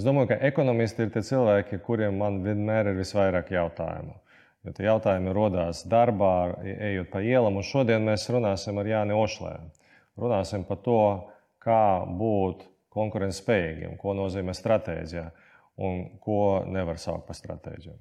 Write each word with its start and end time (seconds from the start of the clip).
Es 0.00 0.04
domāju, 0.06 0.30
ka 0.30 0.36
ekonomisti 0.48 1.04
ir 1.04 1.10
tie 1.12 1.20
cilvēki, 1.28 1.76
kuriem 1.84 2.14
man 2.16 2.38
vienmēr 2.40 2.88
ir 2.88 2.94
visvairāk 2.96 3.50
jautājumu. 3.52 4.14
Jo 4.64 4.72
tie 4.72 4.86
jautājumi 4.86 5.34
radās 5.36 5.82
darbā, 5.92 6.54
ejot 6.64 7.10
pa 7.12 7.20
ielam, 7.20 7.58
un 7.60 7.66
šodien 7.68 8.06
mēs 8.06 8.24
runāsim 8.32 8.80
ar 8.80 8.88
Jāni 8.88 9.12
Ošlēnu. 9.12 9.68
Runāsim 10.24 10.64
par 10.64 10.80
to, 10.86 11.02
kā 11.60 11.82
būt 12.16 12.64
konkurētspējīgiem, 12.96 13.98
ko 14.00 14.16
nozīmē 14.16 14.56
stratēģija 14.56 15.26
un 15.84 16.00
ko 16.24 16.40
nevar 16.64 16.96
saukt 16.96 17.28
par 17.28 17.36
stratēģiju. 17.36 17.98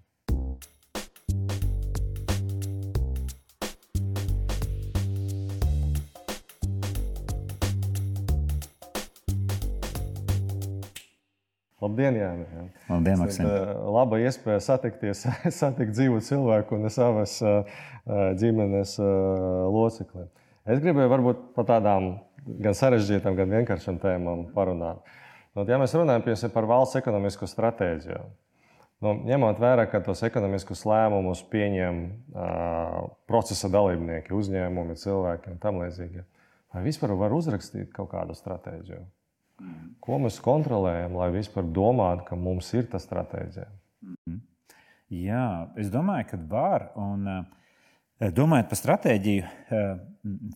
Labdien, 11.89 12.17
Jānis. 12.21 12.55
Labdien, 12.87 13.19
Maksim. 13.19 13.51
Laba 13.97 14.19
iespēja 14.21 14.61
satikties, 14.61 15.25
satikt 15.61 15.95
dzīvu 15.97 16.21
cilvēku 16.25 16.77
un 16.77 16.89
savas 16.93 17.39
ģimenes 18.39 18.95
locekli. 19.73 20.27
Es 20.69 20.81
gribēju 20.83 21.09
varbūt 21.09 21.45
par 21.55 21.65
tādām 21.65 22.11
gan 22.61 22.77
sarežģītām, 22.77 23.37
gan 23.37 23.57
vienkāršām 23.57 23.97
tēmām 24.01 24.49
parunāt. 24.53 25.01
Nu, 25.57 25.65
ja 25.65 25.79
mēs 25.81 25.95
runājam 25.97 26.23
piemēram, 26.25 26.53
par 26.53 26.67
valsts 26.69 26.99
ekonomisko 26.99 27.49
stratēģiju, 27.49 28.19
nu, 29.05 29.13
ņemot 29.27 29.61
vērā, 29.61 29.87
ka 29.89 30.01
tos 30.05 30.21
ekonomiskus 30.27 30.85
lēmumus 30.87 31.41
pieņem 31.51 32.03
uh, 32.05 32.99
procesa 33.29 33.71
dalībnieki, 33.73 34.35
uzņēmumi, 34.35 34.97
cilvēki 35.01 35.55
un 35.55 35.61
tam 35.63 35.81
līdzīgi, 35.81 36.25
vai 36.75 36.83
vispār 36.85 37.15
var 37.17 37.33
uzrakstīt 37.35 37.89
kaut 37.95 38.11
kādu 38.13 38.37
stratēģiju? 38.37 39.01
Ko 39.99 40.19
mēs 40.23 40.39
kontrolējam, 40.43 41.17
lai 41.19 41.29
vispār 41.33 41.67
domātu, 41.75 42.25
ka 42.29 42.37
mums 42.39 42.69
ir 42.73 42.87
tā 42.91 43.01
stratēģija? 43.01 43.67
Mhm. 44.05 44.37
Jā, 45.09 45.45
es 45.81 45.89
domāju, 45.89 46.27
ka 46.29 46.37
var. 46.51 46.91
Un, 46.99 47.25
domājot 48.19 48.69
par 48.69 48.77
stratēģiju, 48.77 49.47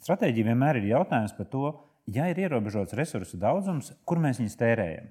stratēģija 0.05 0.49
vienmēr 0.51 0.77
ir 0.79 0.91
jautājums 0.91 1.33
par 1.37 1.47
to, 1.49 1.71
ja 2.13 2.27
ir 2.29 2.41
ierobežots 2.43 2.95
resursu 2.97 3.39
daudzums, 3.41 3.93
kur 4.05 4.21
mēs 4.21 4.41
viņus 4.41 4.59
tērējam. 4.59 5.09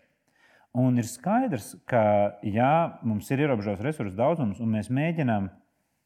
Un 0.83 0.97
ir 1.01 1.09
skaidrs, 1.09 1.75
ka, 1.89 2.03
ja 2.47 3.01
mums 3.05 3.29
ir 3.33 3.43
ierobežots 3.45 3.83
resursu 3.85 4.17
daudzums 4.17 4.61
un 4.63 4.71
mēs 4.73 4.89
mēģinām 4.93 5.51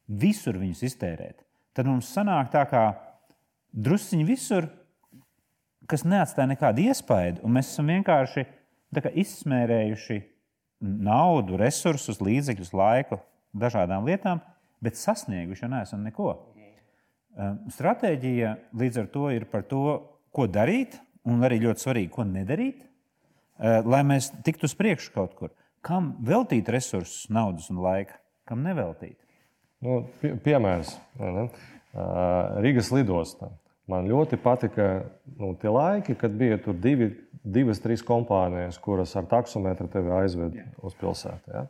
visur 0.06 0.58
viņus 0.58 0.82
iztērēt, 0.88 1.44
tad 1.74 1.86
mums 1.86 2.08
sanāk 2.14 2.50
tā, 2.54 2.64
ka 2.70 2.82
drusciņi 3.74 4.26
visur 4.26 4.70
kas 5.90 6.04
neatstāja 6.06 6.50
nekādu 6.50 6.86
iespaidu, 6.88 7.42
un 7.46 7.56
mēs 7.56 7.72
esam 7.72 7.90
vienkārši 7.92 8.46
izsmērējuši 8.96 10.18
naudu, 10.80 11.56
resursus, 11.60 12.20
līdzekļus, 12.24 12.72
laiku 12.76 13.20
dažādām 13.56 14.06
lietām, 14.06 14.42
bet 14.82 14.98
sasnieguši 15.00 15.64
jau 15.64 15.72
neesam 15.72 16.04
neko. 16.04 16.30
Ehm, 17.36 17.58
stratēģija 17.72 18.54
līdz 18.76 19.02
ar 19.02 19.08
to 19.12 19.28
ir 19.34 19.46
par 19.50 19.66
to, 19.68 20.00
ko 20.32 20.46
darīt, 20.48 20.98
un 21.28 21.44
arī 21.44 21.60
ļoti 21.64 21.84
svarīgi, 21.84 22.12
ko 22.12 22.24
nedarīt, 22.28 22.82
ehm, 23.58 23.88
lai 23.88 24.02
mēs 24.08 24.30
tiktu 24.44 24.68
uz 24.68 24.76
priekšu 24.76 25.12
kaut 25.14 25.36
kur. 25.36 25.52
Kam 25.84 26.16
veltīt 26.24 26.68
resursus, 26.72 27.28
naudas 27.30 27.68
un 27.70 27.80
laika, 27.84 28.18
kam 28.48 28.64
neveltīt? 28.64 29.18
Nu, 29.84 30.06
pie, 30.20 30.32
piemērs 30.40 30.96
ne? 31.20 31.48
Rīgas 32.64 32.90
lidostā. 32.92 33.50
Man 33.90 34.08
ļoti 34.10 34.38
patika 34.42 34.86
nu, 35.38 35.52
tie 35.60 35.70
laiki, 35.70 36.16
kad 36.18 36.34
bija 36.34 36.58
tur 36.62 36.74
divi, 36.82 37.12
divas, 37.46 37.78
trīs 37.82 38.02
kompānijas, 38.06 38.80
kuras 38.82 39.14
ar 39.18 39.28
taksometru 39.30 39.86
tevi 39.92 40.10
aizved 40.16 40.56
yeah. 40.58 40.72
uz 40.82 40.96
pilsētu. 40.98 41.52
Ja? 41.54 41.66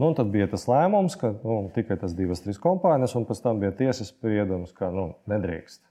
Nu, 0.00 0.14
tad 0.16 0.32
bija 0.32 0.48
tas 0.48 0.64
lēmums, 0.70 1.18
ka 1.20 1.34
nu, 1.42 1.66
tikai 1.74 1.98
tas 2.00 2.14
divas, 2.16 2.40
trīs 2.40 2.60
kompānijas, 2.60 3.12
un 3.18 3.26
pēc 3.28 3.42
tam 3.44 3.60
bija 3.60 3.74
tiesas 3.82 4.08
spriedums, 4.14 4.72
ka 4.76 4.88
nu, 4.94 5.10
nedrīkst. 5.28 5.84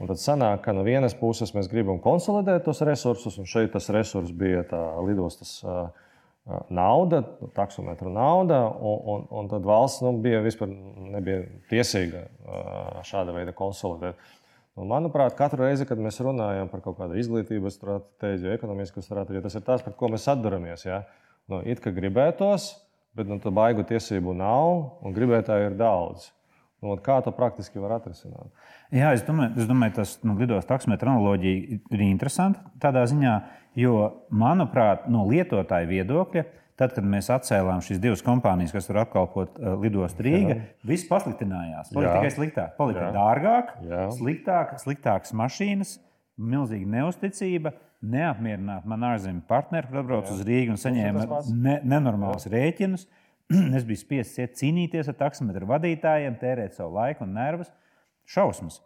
Un 0.00 0.08
tad 0.10 0.22
sanāk, 0.22 0.62
ka 0.64 0.74
no 0.74 0.84
vienas 0.86 1.14
puses 1.18 1.52
mēs 1.54 1.68
gribam 1.70 1.98
konsolidēt 2.02 2.64
tos 2.66 2.80
resursus, 2.86 3.36
un 3.38 3.50
šeit 3.50 3.74
tas 3.74 3.90
resurs 3.94 4.30
bija 4.34 4.62
tā 4.70 4.80
lidostas 5.06 5.58
nauda, 6.72 7.20
taksometra 7.54 8.10
nauda, 8.10 8.64
un, 8.66 9.02
un, 9.14 9.26
un 9.30 9.50
tad 9.50 9.66
valsts 9.66 10.02
nu, 10.02 10.14
bija 10.22 10.40
vispār 10.42 10.70
nebija 11.12 11.44
tiesīga 11.70 12.24
šāda 13.06 13.34
veida 13.36 13.54
konsolidēt. 13.54 14.18
Un, 14.72 14.88
manuprāt, 14.88 15.34
katru 15.36 15.66
reizi, 15.66 15.84
kad 15.84 16.00
mēs 16.00 16.16
runājam 16.24 16.70
par 16.72 16.80
kaut 16.84 16.96
kādu 16.96 17.18
izglītības 17.20 17.74
stratēģiju, 17.76 18.54
ekonomisku 18.54 19.02
stratēģiju, 19.04 19.42
tas 19.44 19.56
ir 19.58 19.64
tas, 19.66 19.82
par 19.84 19.96
ko 19.98 20.08
mēs 20.14 20.24
atduramies. 20.32 20.86
Ja? 20.86 21.02
Nu, 21.52 21.58
it 21.60 21.82
kā 21.84 21.92
gribētos, 21.92 22.70
bet 23.16 23.28
nu, 23.28 23.36
baigu 23.52 23.84
tiesību 23.88 24.32
nav 24.38 25.04
un 25.04 25.16
gribētāju 25.16 25.68
ir 25.68 25.76
daudz. 25.76 26.30
Nu, 26.82 26.96
kā 27.04 27.18
to 27.22 27.30
praktiski 27.36 27.82
var 27.82 27.98
atrisināt? 27.98 28.48
Jā, 28.90 29.12
es 29.14 29.22
domāju, 29.26 29.52
es 29.60 29.68
domāju 29.68 29.98
tas 30.00 30.16
nu, 30.24 30.38
lidos 30.40 30.66
taksometra 30.66 31.12
analoģija 31.12 31.78
ir 31.92 32.06
interesanta 32.08 32.64
tādā 32.82 33.04
ziņā, 33.12 33.36
jo, 33.78 33.98
manuprāt, 34.34 35.04
no 35.12 35.28
lietotāja 35.28 35.86
viedokļa 35.92 36.48
Tad, 36.82 36.96
kad 36.96 37.06
mēs 37.06 37.28
atcēlām 37.30 37.78
šīs 37.86 38.00
divas 38.02 38.24
kompānijas, 38.26 38.72
kas 38.74 38.88
tur 38.88 38.96
apkalpot 39.04 39.54
uh, 39.60 39.76
lidostu 39.78 40.24
Rīgā, 40.26 40.56
viss 40.88 41.06
pasliktinājās. 41.06 41.92
Palika 41.94 42.16
tikai 42.16 42.32
sliktāk. 42.34 42.72
Palika 42.74 43.04
Jā. 43.04 43.10
dārgāk, 43.14 43.68
Jā. 43.86 44.00
sliktāk, 44.16 44.72
sliktākas 44.82 45.30
mašīnas, 45.38 45.92
milzīga 46.42 46.90
neusticība. 46.96 47.76
Neapmierināt 48.02 48.88
man 48.90 49.06
ārzemju 49.12 49.44
partneri, 49.46 49.86
kur 49.86 50.00
atbrauc 50.00 50.32
uz 50.34 50.42
Rīgā 50.42 50.74
un 50.74 50.80
saņēma 50.82 51.26
ne, 51.54 51.76
nenormālus 51.86 52.48
rēķinus. 52.50 53.06
es 53.78 53.86
biju 53.86 54.00
spiests 54.00 54.42
iet 54.42 54.58
cīnīties 54.58 55.12
ar 55.12 55.20
taksometru 55.22 55.70
vadītājiem, 55.70 56.40
tērēt 56.42 56.74
savu 56.80 56.96
laiku 56.98 57.28
un 57.28 57.36
nervus. 57.38 57.70
Šausmas. 58.26 58.80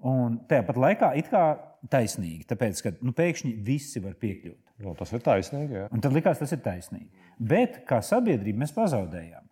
Un 0.00 0.40
tāpat 0.48 0.80
laikā 0.80 1.12
it 1.20 1.28
kā 1.32 1.44
taisnīgi, 1.92 2.46
tāpēc, 2.48 2.80
ka 2.86 2.96
nu, 3.04 3.12
pēkšņi 3.16 3.52
visi 3.68 4.00
var 4.04 4.16
piekļūt. 4.20 4.60
Nu, 4.82 4.94
tas 4.98 5.12
ir 5.14 5.22
taisnīgi. 5.22 5.76
Jā. 5.78 5.88
Un 5.94 6.02
tad 6.02 6.14
likās, 6.16 6.40
tas 6.40 6.52
ir 6.54 6.60
taisnīgi. 6.64 7.10
Bet 7.38 7.82
kā 7.88 8.00
sabiedrība 8.02 8.64
mēs 8.64 8.74
pazaudējām. 8.74 9.44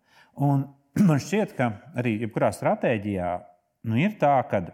Un 0.43 0.65
man 1.07 1.21
šķiet, 1.23 1.55
ka 1.57 1.69
arī 1.99 2.17
jebkurā 2.25 2.51
stratēģijā 2.55 3.29
nu, 3.89 3.99
ir 3.99 4.17
tā, 4.21 4.35
ka 4.49 4.65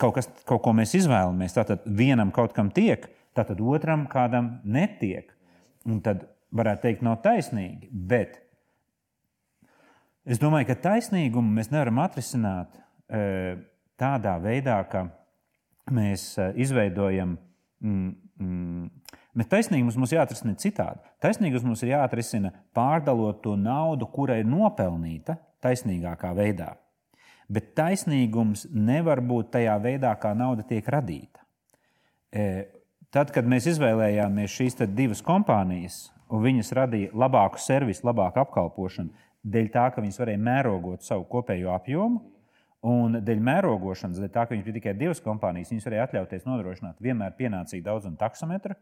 kaut, 0.00 0.16
kas, 0.18 0.28
kaut 0.48 0.62
ko 0.64 0.74
mēs 0.76 0.96
izvēlamies, 0.98 1.54
tad 1.54 1.86
vienam 1.86 2.32
kaut 2.34 2.54
kam 2.56 2.72
tiek, 2.74 3.06
tad 3.36 3.54
otram 3.60 4.06
kādam 4.10 4.56
netiek. 4.64 5.30
Un 5.88 6.02
tad 6.04 6.26
varētu 6.54 6.86
teikt, 6.86 7.04
nav 7.06 7.20
taisnīgi. 7.24 7.88
Bet 7.90 8.38
es 10.28 10.40
domāju, 10.42 10.70
ka 10.70 10.78
taisnīgumu 10.90 11.56
mēs 11.58 11.72
nevaram 11.72 12.02
atrisināt 12.04 12.76
e, 12.78 13.22
tādā 13.98 14.36
veidā, 14.42 14.78
ka 14.90 15.06
mēs 15.94 16.32
e, 16.38 16.52
izveidojam. 16.62 17.34
Mm, 17.82 18.12
mm, 18.38 19.01
Bet 19.32 19.48
taisnīgums 19.48 19.96
mums 19.96 20.12
jāatrisina 20.12 20.52
citādi. 20.60 21.00
Taisnīgums 21.24 21.64
mums 21.64 21.80
ir 21.84 21.94
jāatrisina 21.94 22.50
pārdalot 22.76 23.40
to 23.44 23.54
naudu, 23.56 24.08
kura 24.12 24.36
ir 24.40 24.48
nopelnīta 24.48 25.38
taisnīgākā 25.64 26.34
veidā. 26.36 26.74
Bet 27.52 27.72
taisnīgums 27.76 28.66
nevar 28.72 29.22
būt 29.24 29.54
tajā 29.56 29.78
veidā, 29.80 30.12
kā 30.20 30.34
nauda 30.36 30.66
tiek 30.68 30.84
radīta. 30.84 31.40
E, 32.32 32.44
tad, 33.12 33.32
kad 33.32 33.48
mēs 33.48 33.70
izvēlējāmies 33.72 34.52
šīs 34.52 34.78
divas 34.92 35.24
kompānijas, 35.24 36.10
un 36.32 36.44
viņas 36.44 36.74
radīja 36.76 37.16
labāku 37.16 37.60
servisu, 37.60 38.04
labāku 38.08 38.44
apkalpošanu, 38.44 39.16
dēļ 39.42 39.72
tā, 39.72 39.88
ka 39.94 40.04
viņas 40.04 40.20
varēja 40.20 40.44
mērogot 40.44 41.08
savu 41.08 41.24
kopējo 41.32 41.72
apjomu, 41.72 42.20
un 42.84 43.20
dēļ 43.24 43.44
mērogošanas, 43.48 44.20
dēļ 44.20 44.32
tā, 44.32 44.44
ka 44.44 44.54
viņas 44.54 44.68
bija 44.68 44.80
tikai 44.80 44.98
divas 45.00 45.24
kompānijas, 45.24 45.72
viņas 45.72 45.88
varēja 45.88 46.08
atļauties 46.08 46.48
nodrošināt 46.48 47.04
vienmēr 47.04 47.36
pienācīgu 47.40 47.88
daudzumu 47.88 48.20
taksometru 48.20 48.76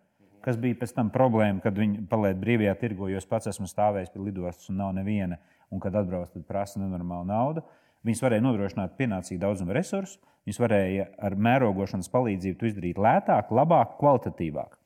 kas 0.44 0.58
bija 0.60 0.78
pēc 0.80 0.94
tam 0.96 1.10
problēma, 1.14 1.62
kad 1.64 1.76
viņi 1.76 2.06
paliek 2.10 2.38
brīvajā 2.40 2.74
tirgu, 2.80 3.10
jo 3.12 3.20
es 3.20 3.28
pats 3.28 3.50
esmu 3.50 3.68
stāvējis 3.70 4.12
pie 4.14 4.22
lidostas 4.24 4.72
un 4.72 4.80
nav 4.80 4.94
neviena, 4.96 5.38
un 5.70 5.82
kad 5.82 5.94
atbrauc, 5.96 6.32
tad 6.32 6.46
prasa 6.48 6.80
nenormālu 6.82 7.28
naudu. 7.28 7.64
Viņas 8.06 8.22
varēja 8.24 8.44
nodrošināt 8.46 8.96
pienācīgu 8.96 9.42
daudzumu 9.42 9.76
resursu, 9.76 10.18
viņas 10.48 10.60
varēja 10.62 11.06
ar 11.20 11.36
mērogošanas 11.36 12.08
palīdzību 12.12 12.58
to 12.60 12.68
izdarīt 12.70 13.00
lētāk, 13.00 13.52
labāk, 13.52 13.98
kvalitatīvāk. 14.00 14.76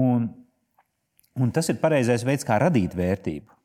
Un, 0.00 0.28
un 1.36 1.52
tas 1.52 1.68
ir 1.68 1.80
pareizais 1.82 2.24
veids, 2.24 2.46
kā 2.48 2.56
radīt 2.62 2.96
vērtību. 2.96 3.60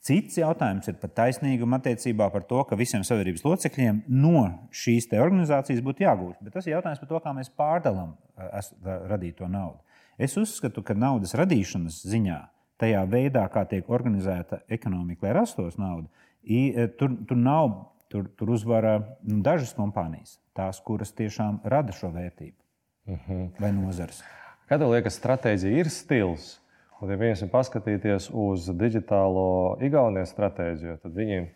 Cits 0.00 0.38
jautājums 0.40 0.88
ir 0.88 0.96
par 0.96 1.10
taisnīgumu 1.12 1.76
attiecībā 1.76 2.30
par 2.32 2.44
to, 2.48 2.62
ka 2.64 2.76
visiem 2.80 3.02
sabiedrības 3.04 3.44
locekļiem 3.44 3.98
no 4.08 4.46
šīs 4.72 5.10
organizācijas 5.12 5.82
būtu 5.84 6.06
jāgūst. 6.06 6.40
Bet 6.40 6.56
tas 6.56 6.68
ir 6.68 6.78
jautājums 6.78 7.02
par 7.02 7.10
to, 7.10 7.20
kā 7.20 7.34
mēs 7.36 7.52
pārdalām 7.52 8.14
radīto 9.10 9.48
naudu. 9.48 9.76
Es 10.20 10.36
uzskatu, 10.36 10.84
ka 10.84 10.94
naudas 10.94 11.32
radīšanas 11.38 12.02
ziņā, 12.10 12.38
tajā 12.80 13.04
veidā, 13.08 13.46
kā 13.52 13.64
tiek 13.68 13.88
organizēta 13.88 14.62
ekonomika, 14.68 15.26
lai 15.26 15.36
rastos 15.36 15.78
nauda, 15.80 16.08
e, 16.44 16.86
tur, 17.00 17.16
tur 17.28 17.40
nav, 17.40 17.72
tur, 18.12 18.28
tur 18.36 18.52
uzvara 18.52 18.98
nu, 19.22 19.40
dažas 19.44 19.72
kompānijas, 19.76 20.38
tās, 20.56 20.80
kuras 20.84 21.12
tiešām 21.16 21.62
rada 21.64 21.96
šo 21.96 22.12
vērtību 22.12 22.56
uh 22.56 23.14
mhm. 23.14 23.32
-huh. 23.32 23.60
vai 23.60 23.72
nozars. 23.72 24.22
Kad 24.68 24.82
liekas, 24.86 25.16
stratēģija 25.18 25.78
ir 25.80 25.88
stils, 25.90 26.60
Un, 27.00 27.08
ja 27.08 27.16
viņiem 27.16 27.48
paskatīties 27.48 28.28
uz 28.36 28.66
digitālo 28.76 29.78
Igaunijas 29.80 30.34
stratēģiju, 30.34 30.98
tad 31.00 31.16
viņi 31.16 31.46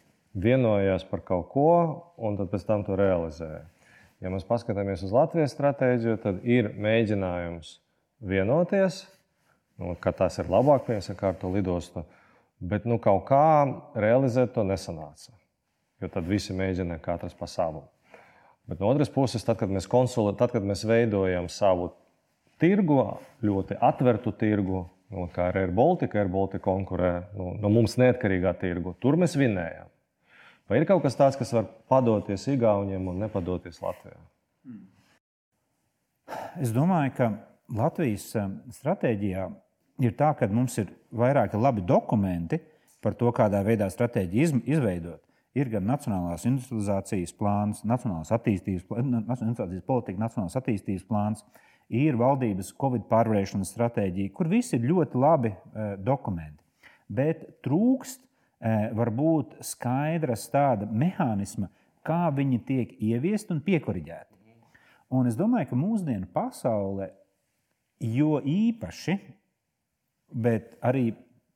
vienojās 0.40 1.04
par 1.10 1.20
kaut 1.26 1.50
ko 1.52 1.72
un 2.16 2.38
pēc 2.40 2.64
tam 2.64 2.84
to 2.86 2.96
realizēja. 2.96 3.66
Ja 4.24 4.32
mēs 4.32 4.46
paskatāmies 4.48 5.04
uz 5.04 5.12
Latvijas 5.12 5.52
stratēģiju, 5.52 6.16
tad 6.22 6.40
ir 6.48 6.70
mēģinājums 6.80 7.74
vienoties, 8.24 9.04
nu, 9.80 9.94
ka 10.00 10.12
tas 10.16 10.38
ir 10.40 10.50
labāk, 10.50 10.86
piemēram, 10.88 11.18
ar 11.28 11.40
to 11.40 11.50
lidostu, 11.52 12.04
bet 12.60 12.86
nu, 12.88 12.98
kaut 13.02 13.26
kā 13.28 13.46
realizēt 13.98 14.54
to 14.54 14.64
nesanāca. 14.66 15.34
Jo 16.02 16.10
tad 16.12 16.26
visi 16.28 16.56
mēģina 16.56 16.98
katrs 17.02 17.36
pa 17.38 17.48
savu. 17.50 17.84
Bet 18.68 18.80
no 18.80 18.88
otras 18.88 19.10
puses, 19.12 19.44
tad, 19.44 19.58
kad 19.60 19.70
mēs, 19.72 19.86
konsolē, 19.90 20.34
tad, 20.38 20.52
kad 20.54 20.64
mēs 20.64 20.86
veidojam 20.88 21.50
savu 21.52 21.92
tirgu, 22.60 22.98
ļoti 23.44 23.76
atvērtu 23.82 24.32
tirgu, 24.40 24.84
nu, 25.12 25.26
kā 25.34 25.50
ar 25.50 25.58
Air 25.60 25.72
Baltica, 25.74 26.18
Air 26.20 26.30
Baltica 26.32 26.64
konkurē 26.64 27.12
nu, 27.36 27.52
no 27.60 27.70
mums 27.72 27.98
neatkarīgā 28.00 28.54
tirgu, 28.60 28.94
tur 29.02 29.18
mēs 29.20 29.36
vinējam. 29.38 29.90
Vai 30.70 30.80
ir 30.80 30.86
kaut 30.88 31.02
kas 31.04 31.18
tāds, 31.18 31.36
kas 31.36 31.52
var 31.52 31.66
padoties 31.92 32.46
Igauniem 32.48 33.10
un 33.12 33.20
nepadoties 33.20 33.82
Latvijā? 33.84 34.16
Es 36.56 36.72
domāju, 36.72 37.12
ka 37.18 37.26
Latvijas 37.72 38.26
eh, 38.36 38.48
stratēģijā 38.76 39.44
ir 40.04 40.16
tā, 40.18 40.32
ka 40.36 40.48
mums 40.52 40.76
ir 40.82 40.90
vairāki 41.14 41.60
labi 41.60 41.84
dokumenti 41.86 42.60
par 43.04 43.16
to, 43.16 43.30
kādā 43.36 43.62
veidā 43.64 43.88
stratēģiju 43.92 44.64
izveidot. 44.64 45.20
Ir 45.54 45.70
gan 45.70 45.84
nacionālās 45.86 46.48
industrializācijas 46.48 47.32
plāns, 47.38 47.84
nacionālās 47.86 48.32
attīstības, 48.34 48.88
nacionālās 49.28 49.84
politika, 49.86 50.18
nacionālās 50.18 50.56
attīstības 50.58 51.04
plāns, 51.06 51.44
ir 51.94 52.18
valdības 52.18 52.72
Covid 52.80 53.04
pārvarēšanas 53.10 53.70
stratēģija, 53.70 54.32
kur 54.34 54.50
visi 54.50 54.74
ir 54.74 54.88
ļoti 54.88 55.20
labi 55.20 55.52
uh, 55.52 55.94
dokumenti. 56.02 56.58
Bet 57.06 57.44
trūkst 57.62 58.24
uh, 58.24 58.88
varbūt 58.98 59.60
skaidras 59.62 60.48
tāda 60.50 60.88
mehānisma, 60.90 61.68
kā 62.02 62.24
viņi 62.34 62.58
tiek 62.66 62.96
ieviesti 62.98 63.54
un 63.54 63.62
piekoriģēti. 63.62 64.32
Un 65.14 65.28
es 65.30 65.36
domāju, 65.38 65.70
ka 65.70 65.78
mūsdienu 65.78 66.26
pasaule 66.34 67.12
jo 68.12 68.40
īpaši, 68.40 69.16
bet 70.34 70.74
arī 70.84 71.12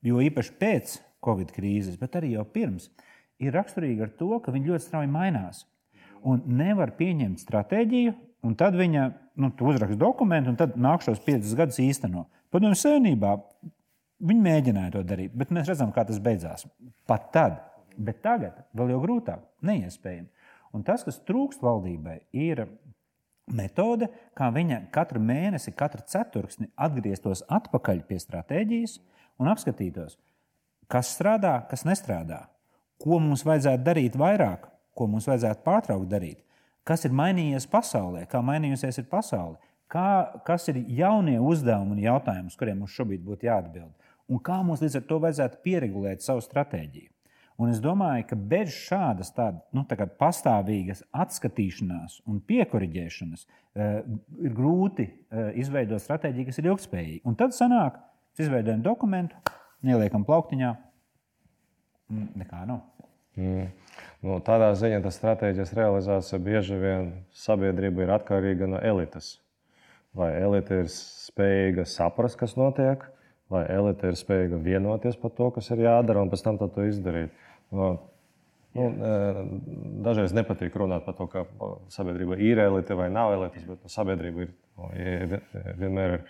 jo 0.07 0.23
īpaši 0.23 0.55
pēc 0.61 0.97
Covid 1.25 1.51
krīzes, 1.55 1.99
bet 2.01 2.17
arī 2.19 2.35
jau 2.37 2.45
pirms, 2.47 2.89
ir 3.43 3.55
raksturīga 3.55 4.07
ar 4.07 4.15
to, 4.19 4.31
ka 4.43 4.55
viņa 4.55 4.73
ļoti 4.73 4.87
strauji 4.87 5.11
mainās. 5.13 5.65
Un 6.27 6.43
nevar 6.59 6.95
pieņemt 6.99 7.43
stratēģiju, 7.43 8.15
un 8.47 8.55
tad 8.59 8.77
viņa 8.79 9.05
nu, 9.39 9.51
uzraksta 9.51 9.99
dokumentu, 9.99 10.53
un 10.53 10.59
tad 10.59 10.79
nākšos 10.79 11.23
piecus 11.27 11.55
gadus 11.59 11.79
īsteno. 11.83 12.27
Padomju 12.55 12.79
senībā 12.79 13.35
viņi 14.19 14.45
mēģināja 14.47 14.95
to 14.97 15.05
darīt, 15.07 15.35
bet 15.39 15.53
mēs 15.55 15.69
redzam, 15.71 15.93
kā 15.95 16.05
tas 16.09 16.19
beidzās. 16.23 16.67
Pat 17.07 17.31
tad, 17.35 17.61
bet 17.95 18.23
tagad 18.25 18.65
vēl 18.77 18.95
jau 18.95 19.03
grūtāk, 19.05 19.45
neiespējami. 19.67 20.31
Un 20.75 20.85
tas, 20.85 21.05
kas 21.07 21.21
trūkst 21.27 21.63
valdībai, 21.65 22.21
ir 22.37 22.67
metode, 23.55 24.11
kā 24.37 24.51
viņa 24.55 24.85
katru 24.95 25.23
mēnesi, 25.23 25.75
katru 25.77 26.05
ceturksni 26.07 26.71
atgrieztos 26.77 27.45
atpakaļ 27.49 28.05
pie 28.09 28.21
stratēģijas 28.23 28.99
un 29.39 29.51
apskatītos, 29.53 30.19
kas 30.91 31.15
strādā, 31.17 31.61
kas 31.71 31.87
nestrādā 31.89 32.47
ko 33.03 33.19
mums 33.23 33.45
vajadzētu 33.47 33.85
darīt 33.87 34.19
vairāk, 34.19 34.67
ko 34.97 35.07
mums 35.11 35.29
vajadzētu 35.31 35.65
pārtraukt 35.67 36.11
darīt, 36.11 36.41
kas 36.87 37.05
ir 37.07 37.15
mainījies 37.15 37.69
pasaulē, 37.71 38.25
kā 38.31 38.43
mainījusies 38.45 39.03
ir 39.03 39.07
pasaule, 39.11 39.59
kā, 39.91 40.09
kas 40.47 40.69
ir 40.73 40.83
jaunie 40.99 41.39
uzdevumi 41.39 41.97
un 41.97 42.03
jautājumi, 42.03 42.51
uz 42.51 42.59
kuriem 42.59 42.83
mums 42.83 42.97
šobrīd 42.97 43.23
būtu 43.25 43.49
jāatbild, 43.49 43.95
un 44.29 44.43
kā 44.45 44.59
mums 44.65 44.83
līdz 44.85 44.99
ar 45.01 45.07
to 45.11 45.21
vajadzētu 45.25 45.63
pieregulēt 45.65 46.27
savu 46.27 46.43
stratēģiju. 46.45 47.13
Un 47.59 47.73
es 47.73 47.81
domāju, 47.83 48.23
ka 48.31 48.37
bez 48.39 48.71
šādas 48.71 49.33
tāda, 49.35 49.59
nu, 49.75 49.83
tā 49.89 50.07
pastāvīgas 50.21 51.03
atskatīšanās 51.11 52.21
un 52.31 52.39
piekoriģēšanas 52.47 53.47
uh, 53.49 54.03
ir 54.45 54.55
grūti 54.55 55.09
uh, 55.09 55.49
izveidot 55.59 56.05
stratēģiju, 56.05 56.51
kas 56.51 56.63
ir 56.63 56.71
ilgspējīga. 56.71 57.25
Un 57.27 57.39
tad 57.41 57.57
sanāk, 57.57 57.99
mēs 58.31 58.47
izveidojam 58.47 58.85
dokumentu, 58.87 59.43
ieliekam 59.83 60.27
plauktiņā, 60.29 60.77
Nekā 62.09 62.63
nav. 62.65 62.81
Mm. 63.37 63.69
Nu, 64.25 64.39
tādā 64.43 64.71
ziņā 64.79 65.03
tas 65.05 65.19
stratēģijas 65.21 65.75
realizācija 65.77 66.41
bieži 66.43 66.79
vien 66.81 67.11
sabiedrība 67.37 68.07
ir 68.07 68.13
atkarīga 68.17 68.69
no 68.71 68.81
elites. 68.81 69.37
Vai 70.17 70.33
elite 70.41 70.81
ir 70.83 70.89
spējīga 70.91 71.85
saprast, 71.87 72.39
kas 72.41 72.57
notiek, 72.59 73.05
vai 73.53 73.67
elite 73.71 74.09
ir 74.09 74.19
spējīga 74.19 74.59
vienoties 74.65 75.21
par 75.21 75.35
to, 75.37 75.51
kas 75.55 75.69
ir 75.75 75.85
jādara, 75.85 76.25
un 76.25 76.33
pēc 76.33 76.43
tam 76.47 76.59
to 76.59 76.89
izdarīt. 76.89 77.35
Nu, 77.75 77.89
e, 78.79 78.89
dažreiz 80.05 80.33
nepatīk 80.37 80.77
runāt 80.81 81.05
par 81.05 81.17
to, 81.19 81.27
ka 81.31 81.45
sabiedrība 81.93 82.39
ir 82.41 82.61
elite 82.65 82.97
vai 82.97 83.09
nav 83.13 83.35
elites, 83.37 83.67
bet 83.69 83.89
sabiedrība 83.93 84.47
ir, 84.47 85.41
vienmēr 85.81 86.19
ir 86.19 86.29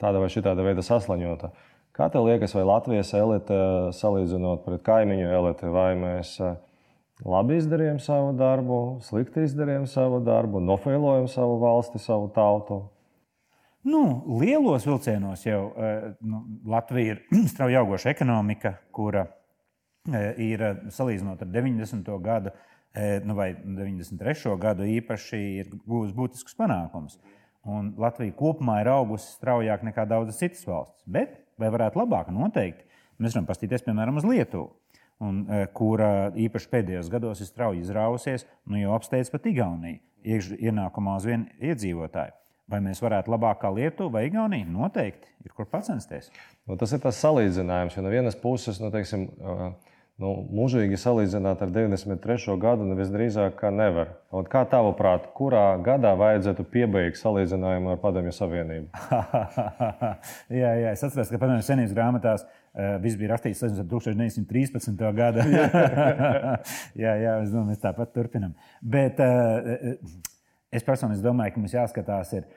tāda 0.00 0.22
vai 0.22 0.30
šitāda 0.32 0.64
veida 0.66 0.84
saslaņota. 0.84 1.52
Kā 1.96 2.08
tev 2.12 2.24
liekas, 2.28 2.54
vai 2.56 2.64
Latvijas 2.64 3.10
elite, 3.18 3.56
salīdzinot 3.98 4.64
pret 4.64 4.82
kaimiņu 4.86 5.26
eliti, 5.36 5.70
vai 5.74 5.90
mēs 5.98 6.36
eh, 6.44 6.54
labi 7.26 7.58
izdarījām 7.60 7.98
savu 8.02 8.30
darbu, 8.38 8.78
slikti 9.04 9.44
izdarījām 9.48 9.84
savu 9.90 10.22
darbu, 10.24 10.62
nofēlojam 10.64 11.28
savu 11.30 11.58
valsti, 11.62 12.00
savu 12.02 12.30
tautu? 12.34 12.84
Nu, 13.84 14.02
lielos 14.40 14.84
vilcienos 14.84 15.42
jau 15.46 15.60
nu, 16.20 16.42
Latvija 16.68 17.14
ir 17.14 17.20
strauji 17.52 17.78
augoša 17.80 18.12
ekonomika, 18.12 18.74
kura 18.92 19.26
ir 20.40 20.64
salīdzinot 20.92 21.42
ar 21.44 21.50
90. 21.52 22.08
gadu 22.24 22.54
nu, 23.24 23.36
vai 23.38 23.52
93. 23.62 24.56
gadu 24.58 24.88
īpaši 24.88 25.40
ir 25.60 25.70
gūs 25.86 26.14
būtisks 26.16 26.56
panākums. 26.58 27.18
Un 27.68 27.92
Latvija 28.00 28.32
kopumā 28.34 28.80
ir 28.80 28.88
augusi 28.88 29.34
straujāk 29.34 29.84
nekā 29.84 30.06
daudzas 30.08 30.40
citas 30.40 30.64
valstis. 30.66 31.04
Bet 31.04 31.36
vai 31.60 31.68
varētu 31.72 32.00
labāk? 32.00 32.30
Noteikti. 32.32 32.86
Mēs 33.20 33.36
varam 33.36 33.48
paskatīties, 33.50 33.84
piemēram, 33.84 34.16
uz 34.16 34.24
Lietuvu, 34.24 34.70
un, 35.20 35.42
kura 35.76 36.30
īpaši 36.40 36.70
pēdējos 36.72 37.10
gados 37.12 37.42
ir 37.42 37.50
strauji 37.50 37.82
izrausies, 37.84 38.46
nu 38.64 38.80
jau 38.80 38.94
apsteidz 38.96 39.28
pat 39.32 39.48
Igauniju, 39.50 40.00
ienākumā 40.56 41.18
uz 41.20 41.28
vienu 41.28 41.50
iedzīvotāju. 41.60 42.36
Vai 42.70 42.78
mēs 42.84 43.02
varētu 43.02 43.32
labāk 43.32 43.60
kā 43.60 43.70
Lietuva 43.74 44.14
vai 44.16 44.24
Igaunija? 44.30 44.68
Noteikti 44.70 45.28
ir 45.44 45.52
kur 45.52 45.68
pacensties. 45.68 46.30
Nu, 46.64 46.78
tas 46.80 46.94
ir 46.94 47.02
tas 47.02 47.18
salīdzinājums, 47.20 47.96
jo 47.98 48.04
no 48.06 48.12
vienas 48.12 48.38
puses, 48.40 48.78
nu, 48.80 48.92
teiksim, 48.94 49.26
uh, 49.42 49.72
nu, 50.20 50.30
mūžīgi 50.52 50.98
salīdzināt 51.00 51.62
ar 51.64 51.72
93. 51.72 52.54
gadu 52.60 52.86
nu, 52.86 52.96
visdrīzāk 52.98 53.62
nevar. 53.72 54.12
Un 54.36 54.46
kā 54.50 54.62
tavuprāt, 54.68 55.30
kurā 55.36 55.64
gadā 55.84 56.12
vajadzētu 56.18 56.66
piebeigt 56.70 57.18
salīdzinājumu 57.20 57.94
ar 57.94 58.00
Padomju 58.02 58.34
Savienību? 58.36 58.90
jā, 60.60 60.72
jā, 60.82 60.92
es 60.92 61.04
atceros, 61.06 61.32
ka 61.32 61.40
Padomju 61.40 61.64
Savienības 61.66 61.96
grāmatās 61.96 62.44
uh, 62.44 62.98
viss 63.02 63.18
bija 63.20 63.32
rakstīts 63.34 63.64
līdz 63.64 63.84
1913. 63.88 65.06
gada. 65.16 65.46
jā, 67.04 67.16
jā, 67.24 67.38
es 67.40 67.54
domāju, 67.54 67.70
mēs 67.72 67.82
tāpat 67.82 68.12
turpinām. 68.16 68.52
Bet 68.84 69.22
uh, 69.24 69.96
es 70.68 70.84
personīgi 70.86 71.24
domāju, 71.24 71.56
ka 71.56 71.64
mums 71.64 71.78
jāskatās. 71.78 72.36
Ir, 72.40 72.50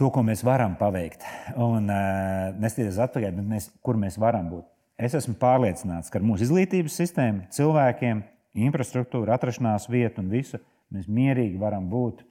To, 0.00 0.08
ko 0.08 0.22
mēs 0.24 0.40
varam 0.42 0.72
paveikt, 0.80 1.20
un 1.60 1.84
uh, 1.92 2.46
nesties 2.58 2.96
atpakaļ, 3.04 3.36
mēs, 3.44 3.68
kur 3.84 3.98
mēs 4.00 4.16
varam 4.18 4.48
būt 4.48 4.71
Es 5.02 5.16
esmu 5.18 5.34
pārliecināts, 5.40 6.10
ka 6.12 6.20
ar 6.20 6.26
mūsu 6.26 6.46
izglītības 6.46 6.94
sistēmu, 7.00 7.48
cilvēkiem, 7.54 8.20
infrastruktūru, 8.68 9.32
atrašanās 9.34 9.88
vietu 9.90 10.22
un 10.22 10.28
visu 10.30 10.60
mēs 10.92 11.08
mierīgi 11.10 11.58
varam 11.60 11.88
būt 11.90 12.22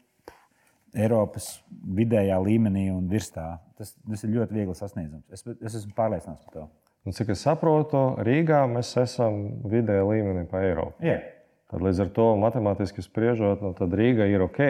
Eiropas 0.91 1.53
vidējā 1.97 2.37
līmenī 2.43 2.89
un 2.91 3.07
virs 3.11 3.31
tā. 3.31 3.47
Tas, 3.79 3.93
tas 3.95 4.23
ir 4.27 4.33
ļoti 4.35 4.55
viegli 4.55 4.75
sasniedzams. 4.75 5.27
Es, 5.31 5.45
es 5.47 5.77
esmu 5.81 5.95
pārliecināts 5.97 6.47
par 6.47 6.55
to. 6.55 6.65
Un, 7.07 7.15
cik 7.17 7.31
es 7.33 7.43
saprotu, 7.47 8.01
Rīgā 8.21 8.61
mēs 8.69 8.91
esam 9.01 9.39
vidējā 9.71 10.03
līmenī 10.05 10.43
pa 10.51 10.61
Eiropu. 10.67 10.99
Yeah. 11.03 11.23
Tad 11.71 11.83
līdz 11.85 12.03
ar 12.03 12.11
to 12.13 12.27
matemātiski 12.39 13.03
spriežot, 13.03 13.63
nu, 13.63 13.71
tad 13.77 13.95
Rīga 13.95 14.27
ir 14.29 14.43
ok. 14.43 14.61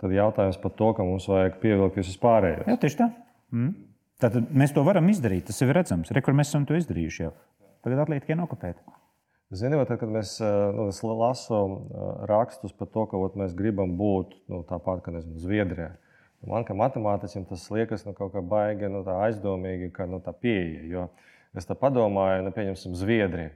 Tad 0.00 0.14
jautājums 0.14 0.58
par 0.62 0.72
to, 0.78 0.88
ka 0.96 1.04
mums 1.06 1.28
vajag 1.28 1.58
pievilkt 1.62 2.00
visus 2.00 2.18
pārējos. 2.22 2.64
Jā, 2.70 2.78
tieši 2.80 3.00
tā. 3.02 3.08
Mm. 3.54 3.74
Tātad 4.18 4.48
mēs 4.50 4.72
to 4.74 4.82
varam 4.82 5.06
izdarīt. 5.12 5.46
Tas 5.46 5.60
ir 5.62 5.70
redzams. 5.76 6.10
Re, 6.10 6.22
kur 6.26 6.34
mēs 6.34 6.50
esam 6.50 6.64
to 6.66 6.74
izdarījuši 6.74 7.22
jau. 7.22 7.34
Tagad 7.86 8.02
atliek 8.02 8.24
tikai 8.24 8.38
nokopēt. 8.40 8.80
Ziniet, 9.54 9.80
tad, 9.88 9.96
kad 10.02 10.10
mēs 10.12 10.34
nu, 10.76 10.90
lasu 11.16 11.56
eh, 11.56 12.08
rakstus 12.28 12.74
par 12.76 12.90
to, 12.92 13.06
ka 13.08 13.16
ot, 13.16 13.38
mēs 13.40 13.54
gribam 13.56 13.94
būt 13.96 14.34
nu, 14.50 14.60
tāpat 14.68 15.00
kā 15.06 15.14
Zviedrijā, 15.22 15.94
man 16.44 16.66
kā 16.68 16.76
matemātiķim 16.76 17.46
tas 17.48 17.64
liekas 17.72 18.04
nu, 18.04 18.12
kaut 18.18 18.34
kā 18.34 18.42
baigi 18.44 18.90
nu, 18.92 19.00
aizdomīgi, 19.08 19.88
ka 19.94 20.04
nu, 20.10 20.20
tā 20.20 20.34
pieeja. 20.36 20.82
Jo 20.90 21.06
es 21.56 21.64
padomāju, 21.70 22.42
nu, 22.44 22.52
pieņemsim, 22.52 22.98
Zviedriju 22.98 23.54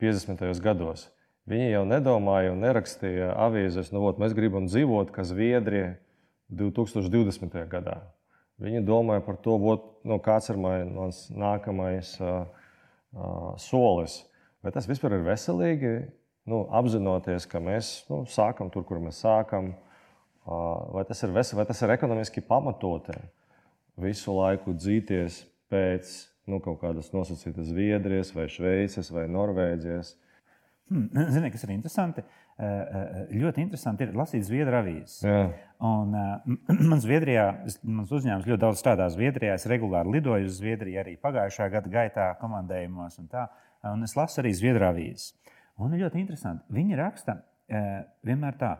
50. 0.00 0.46
gados. 0.64 1.10
Viņi 1.50 1.74
jau 1.74 1.82
nedomāja 1.84 2.54
un 2.54 2.64
nerakstīja 2.64 3.34
avīzēs, 3.44 3.92
nu, 3.92 4.06
ot, 4.06 4.22
mēs 4.22 4.32
gribam 4.38 4.70
dzīvot 4.70 5.12
kā 5.12 5.26
Zviedrija 5.26 5.98
2020. 6.48 7.60
gadā. 7.68 7.98
Viņi 8.60 8.82
domāja 8.84 9.22
par 9.24 9.38
to, 9.40 9.56
ot, 9.72 9.86
nu, 10.04 10.18
kāds 10.20 10.50
ir 10.52 10.58
mans 10.60 11.22
nākamais 11.32 12.12
uh, 12.20 12.42
uh, 13.16 13.52
solis. 13.60 14.20
Vai 14.60 14.72
tas 14.74 14.88
vispār 14.88 15.16
ir 15.16 15.24
veselīgi? 15.24 15.94
Nu, 16.50 16.66
apzinoties, 16.76 17.46
ka 17.48 17.60
mēs 17.62 17.92
nu, 18.10 18.22
sākam 18.28 18.68
tur, 18.72 18.84
kur 18.88 19.00
mēs 19.00 19.22
sākam, 19.24 19.72
uh, 19.72 20.90
vai 20.96 21.06
tas 21.08 21.22
ir 21.24 21.32
veselīgi, 21.32 21.60
vai 21.62 21.68
tas 21.70 21.80
ir 21.84 21.94
ekonomiski 21.96 22.44
pamatoti 22.44 23.16
visu 24.00 24.34
laiku 24.36 24.74
dzīties 24.76 25.40
pēc 25.72 26.12
nu, 26.50 26.58
kaut 26.64 26.80
kādas 26.82 27.12
nosacītas 27.14 27.70
Zviedrijas, 27.70 28.34
vai 28.34 28.48
Šveices 28.50 29.12
vai 29.14 29.26
Norvēģijas. 29.30 30.14
Hmm, 30.90 31.08
Ziniet, 31.30 31.52
kas 31.54 31.64
ir 31.64 31.74
interesanti? 31.76 32.24
Ļoti 32.60 33.62
interesanti 33.62 34.04
ir 34.04 34.16
lasīt 34.18 34.44
Zviedru 34.44 34.76
avīzes. 34.80 35.22
Un, 35.86 36.12
man 36.90 37.00
Zviedrijā, 37.00 37.46
mans 37.88 38.12
uzņēmums 38.12 38.48
ļoti 38.48 38.62
daudz 38.66 38.82
strādā 38.82 39.06
Zviedrijā. 39.12 39.54
Es 39.56 39.68
regulāri 39.70 40.18
lidoju 40.18 40.50
uz 40.50 40.58
Zviedriju 40.60 41.00
arī 41.00 41.16
pagājušā 41.22 41.70
gada 41.72 41.92
gaitā, 41.92 42.26
komandējumos. 42.42 43.16
Un 43.22 43.30
tā, 43.32 43.46
un 43.88 44.04
es 44.04 44.16
lasu 44.18 44.42
arī 44.42 44.52
Zviedru 44.56 44.90
avīzes. 44.90 45.32
Un 45.80 45.96
ļoti 45.96 46.20
interesanti. 46.20 46.66
Viņi 46.76 47.00
raksta 47.00 47.38
vienmēr 48.26 48.58
tā, 48.60 48.74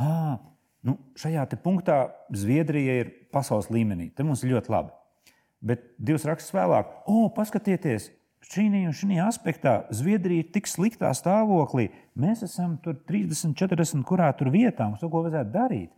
ah, 0.00 0.36
nu, 0.86 0.96
šajā 1.18 1.44
punktā 1.60 2.06
Zviedrija 2.32 3.00
ir 3.02 3.12
pasaules 3.34 3.68
līmenī. 3.72 4.10
Te 4.16 4.24
mums 4.24 4.44
ir 4.44 4.54
ļoti 4.54 4.72
labi. 4.72 4.94
Bet 5.66 5.82
divus 5.98 6.24
rakstus 6.28 6.54
vēlāk, 6.54 6.88
o, 7.10 7.26
paskatieties, 7.36 8.10
šī 8.44 8.68
šī 8.94 9.18
aspektā 9.22 9.86
Zviedrija 9.90 10.44
ir 10.44 10.52
tik 10.52 10.68
sliktā 10.70 11.10
stāvoklī. 11.14 11.88
Mēs 12.14 12.44
esam 12.46 12.76
tur 12.82 12.98
30, 13.08 13.56
40, 13.58 14.04
kurā 14.06 14.30
tur 14.36 14.50
vietā 14.54 14.88
mums 14.88 15.00
to 15.00 15.10
vajadzētu 15.10 15.52
darīt. 15.52 15.90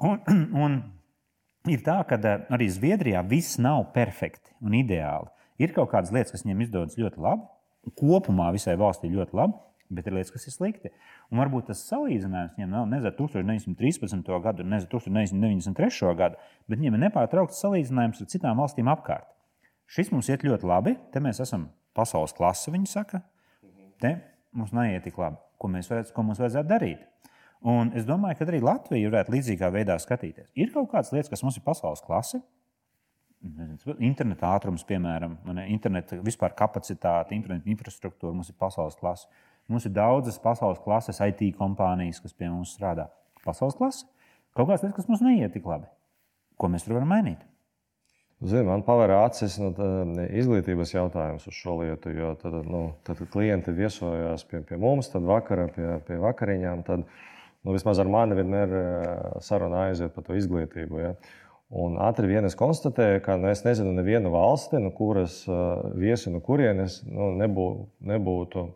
Un, 0.00 0.20
un 0.64 0.78
ir 1.68 1.82
tā, 1.84 2.00
ka 2.08 2.18
eh, 2.18 2.44
arī 2.50 2.68
Zviedrijā 2.72 3.22
viss 3.28 3.58
nav 3.60 3.90
perfekti 3.94 4.54
un 4.60 4.76
ideāli. 4.78 5.28
Ir 5.60 5.74
kaut 5.76 5.90
kādas 5.92 6.12
lietas, 6.12 6.32
kas 6.32 6.46
viņiem 6.46 6.62
izdodas 6.64 6.96
ļoti 6.96 7.20
labi, 7.20 7.44
kopumā 8.00 8.48
visai 8.54 8.78
valstī 8.80 9.10
ļoti 9.12 9.36
labi, 9.36 9.58
bet 9.90 10.06
ir 10.06 10.14
lietas, 10.16 10.32
kas 10.32 10.46
ir 10.48 10.54
slikti. 10.54 10.92
Un 11.30 11.42
varbūt 11.42 11.68
tas 11.68 11.82
salīdzinājums 11.90 12.54
viņiem 12.56 12.72
nav 12.72 12.86
nezinu, 12.88 13.12
1913. 13.18 14.30
gadu, 14.46 14.64
nezinu, 14.64 14.90
1993. 14.94 16.14
gadu, 16.16 16.40
bet 16.66 16.78
viņiem 16.78 16.96
ir 16.96 17.04
nepārtraukts 17.04 17.60
salīdzinājums 17.60 18.22
ar 18.22 18.30
citām 18.32 18.62
valstīm 18.62 18.88
apkārt. 18.92 19.28
Šis 19.90 20.12
mums 20.14 20.30
iet 20.30 20.46
ļoti 20.46 20.68
labi, 20.70 20.94
te 21.12 21.20
mēs 21.22 21.42
esam 21.42 21.66
pasaules 21.96 22.34
klase, 22.36 22.72
viņi 22.72 22.88
saka. 22.90 23.22
Te 24.00 24.16
mums 24.56 24.72
neiet 24.74 25.04
tik 25.06 25.18
labi, 25.20 25.38
ko, 25.60 25.70
varētu, 25.70 26.14
ko 26.14 26.24
mums 26.26 26.40
vajadzētu 26.42 26.70
darīt. 26.70 27.04
Un 27.60 27.92
es 27.96 28.06
domāju, 28.08 28.38
ka 28.38 28.46
arī 28.48 28.62
Latvija 28.64 29.10
varētu 29.10 29.34
līdzīgā 29.34 29.68
veidā 29.74 29.98
skatīties. 30.00 30.48
Ir 30.56 30.72
kaut 30.72 30.88
kādas 30.94 31.12
lietas, 31.12 31.28
kas 31.28 31.42
mums 31.44 31.58
ir 31.60 31.64
pasaules 31.66 32.00
klase. 32.06 32.40
Interneta 34.00 34.48
ātrums, 34.54 34.84
piemēram, 34.88 35.36
interneta 35.68 36.18
vispār 36.24 36.54
kapacitāte, 36.56 37.36
interneta 37.36 37.68
infrastruktūra 37.72 38.36
mums 38.36 38.48
ir 38.52 38.56
pasaules 38.60 38.96
klase. 39.00 39.28
Mums 39.70 39.86
ir 39.86 39.94
daudzas 39.96 40.40
pasaules 40.42 40.80
klases 40.84 41.20
IT 41.24 41.44
kompānijas, 41.56 42.20
kas 42.24 42.34
pie 42.36 42.48
mums 42.48 42.72
strādā. 42.76 43.06
Pasaules 43.44 43.76
klase. 43.76 44.08
Kaut 44.56 44.66
kādas 44.66 44.82
lietas, 44.82 44.96
kas 44.96 45.08
mums 45.08 45.22
neiet 45.24 45.52
tik 45.54 45.68
labi. 45.68 45.88
Ko 46.60 46.68
mēs 46.72 46.84
tur 46.84 46.96
varam 46.96 47.12
mainīt? 47.12 47.44
Zini, 48.40 48.64
man 48.64 48.80
pavēra 48.86 49.18
acis 49.26 49.58
nu, 49.60 49.68
izglītības 50.40 50.94
jautājums 50.94 51.44
uz 51.50 51.56
šo 51.58 51.74
lietu. 51.82 52.12
Jo 52.16 52.32
tad, 52.40 52.54
nu, 52.64 52.86
tad 53.04 53.20
klienti 53.32 53.74
viesojās 53.76 54.46
pie, 54.48 54.62
pie 54.64 54.78
mums, 54.80 55.10
tad 55.12 55.26
vakarā 55.28 55.66
pie, 55.74 55.88
pie 56.06 56.16
vakariņām. 56.22 56.86
Tad, 56.86 57.04
nu, 57.04 57.74
vismaz 57.76 58.00
ar 58.00 58.08
mani 58.08 58.38
vienmēr 58.38 58.72
saruna 59.44 59.84
aiziet 59.90 60.16
par 60.16 60.24
to 60.24 60.38
izglītību. 60.40 61.02
Ja. 61.04 61.12
Un 61.84 62.00
ātri 62.02 62.32
vien 62.32 62.48
es 62.48 62.56
konstatēju, 62.58 63.20
ka 63.26 63.36
nu, 63.38 63.50
es 63.52 63.60
nezinu 63.66 63.92
nevienu 63.94 64.32
valsti, 64.32 64.80
no 64.80 64.88
kuras 64.96 65.42
viesi 66.00 66.32
no 66.32 66.40
kurienes 66.42 67.02
nu, 67.06 67.34
nebū, 67.44 67.68
nebūtu 68.08 68.70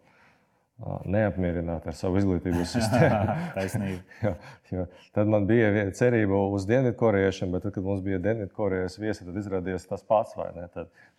neapmierināti 0.83 1.89
ar 1.91 1.97
savu 1.97 2.19
izglītības 2.19 2.73
sistēmu. 2.77 3.95
jo, 4.25 4.33
jo 4.73 4.87
tad 5.15 5.31
man 5.31 5.47
bija 5.47 5.87
cerība 5.95 6.41
uz 6.51 6.67
Dienvidkorejiešiem, 6.69 7.55
bet 7.55 7.67
tad, 7.67 7.77
kad 7.77 7.87
mums 7.87 8.03
bija 8.05 8.19
Dienvidkorejas 8.25 8.99
viesi, 8.99 9.27
tad 9.27 9.39
izrādījās 9.39 9.87
tas 9.91 10.03
pats. 10.07 10.35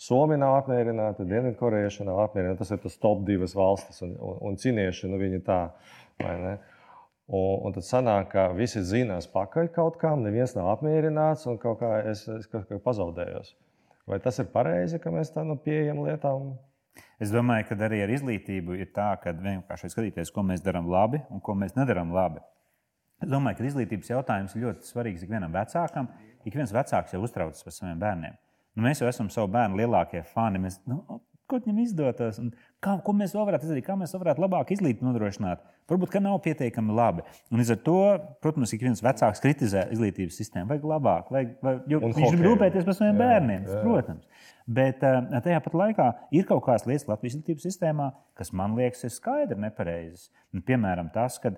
Somija 0.01 0.41
nav 0.43 0.59
apmierināta, 0.59 1.27
Dienvidkorejieši 1.29 2.07
nav 2.09 2.25
apmierināti. 2.27 2.61
Tas 2.63 2.75
ir 2.75 2.83
tas 2.83 2.99
top 2.99 3.23
divas 3.27 3.55
valstis, 3.55 4.03
un, 4.05 4.15
un, 4.19 4.39
un 4.51 4.59
cinieši 4.59 5.11
nu, 5.11 5.21
viņi 5.23 5.43
tā. 5.47 5.61
Un, 6.21 6.57
un 7.65 7.73
tad 7.73 7.87
sanāk, 7.87 8.27
ka 8.35 8.49
visi 8.53 8.83
zinās 8.85 9.25
pakaļ 9.31 9.71
kaut 9.73 9.95
kam, 10.01 10.21
neviens 10.27 10.53
nav 10.57 10.75
apmierināts, 10.75 11.47
un 11.49 11.57
kaut 11.61 11.79
kā 11.79 11.95
es, 12.11 12.27
es 12.29 12.45
kaut 12.51 12.67
kā 12.69 12.77
pazaudējos. 12.83 13.55
Vai 14.05 14.19
tas 14.21 14.37
ir 14.37 14.51
pareizi, 14.53 14.99
ka 15.01 15.09
mēs 15.09 15.31
tā 15.33 15.41
nu 15.47 15.55
pieejam 15.57 16.03
lietām? 16.05 16.51
Es 17.21 17.31
domāju, 17.31 17.69
ka 17.69 17.77
arī 17.87 18.01
ar 18.03 18.11
izglītību 18.11 18.75
ir 18.75 18.89
tā, 18.95 19.13
ka 19.21 19.31
vienkārši 19.31 19.91
skatīties, 19.93 20.33
ko 20.35 20.43
mēs 20.43 20.63
darām 20.65 20.89
labi 20.91 21.21
un 21.31 21.39
ko 21.43 21.55
mēs 21.55 21.77
nedarām 21.77 22.11
labi. 22.15 22.41
Es 23.23 23.29
domāju, 23.31 23.61
ka 23.61 23.69
izglītības 23.69 24.11
jautājums 24.11 24.55
ir 24.55 24.65
ļoti 24.65 24.89
svarīgs 24.89 25.23
ikvienam 25.23 25.53
vecākam. 25.55 26.09
Ik 26.45 26.57
viens 26.57 26.73
vecāks 26.75 27.15
jau 27.15 27.21
uztraucas 27.23 27.63
par 27.63 27.75
saviem 27.75 28.01
bērniem. 28.01 28.35
Nu, 28.75 28.83
mēs 28.83 28.99
jau 28.99 29.07
esam 29.07 29.29
savu 29.31 29.47
bērnu 29.53 29.79
lielākie 29.79 30.25
fani. 30.33 30.59
Mēs, 30.65 30.81
nu, 30.89 30.99
ko 31.49 31.59
viņam 31.61 31.81
izdotos, 31.83 32.39
un 32.41 32.51
kā, 32.83 32.95
ko 33.05 33.13
mēs 33.17 33.35
varētu 33.37 33.67
izdarīt, 33.67 33.85
kā 33.85 33.95
mēs 33.99 34.15
varētu 34.17 34.41
labāk 34.41 34.73
izglītību 34.73 35.05
nodrošināt. 35.05 35.61
Varbūt, 35.89 36.09
ka 36.15 36.21
nav 36.23 36.39
pietiekami 36.41 36.95
labi. 36.97 37.25
Un 37.53 37.61
līdz 37.61 37.75
ar 37.75 37.79
to, 37.85 37.99
protams, 38.41 38.73
ik 38.73 38.81
viens 38.85 39.03
vecāks 39.05 39.43
kritizē 39.43 39.85
izglītības 39.93 40.39
sistēmu. 40.41 40.71
Vajag 40.71 40.87
labāk, 40.89 41.29
vajag, 41.35 41.51
vajag, 41.65 41.83
jo 41.91 41.99
un 42.01 42.15
viņš 42.17 42.33
grib 42.33 42.45
rūpēties 42.47 42.87
par 42.87 42.97
saviem 42.97 43.13
jā, 43.13 43.19
bērniem, 43.21 43.67
jā. 43.69 43.83
protams. 43.85 44.49
Bet 44.65 45.05
uh, 45.05 45.19
tajā 45.45 45.61
pat 45.61 45.77
laikā 45.77 46.07
ir 46.33 46.47
kaut 46.49 46.63
kādas 46.65 46.87
lietas 46.89 47.05
Latvijas 47.11 47.35
izglītības 47.35 47.67
sistēmā, 47.69 48.09
kas 48.37 48.49
man 48.57 48.73
liekas, 48.79 49.05
ir 49.05 49.13
skaidri 49.13 49.59
nepareizas. 49.61 50.31
Piemēram, 50.65 51.11
tas, 51.13 51.37
ka 51.43 51.53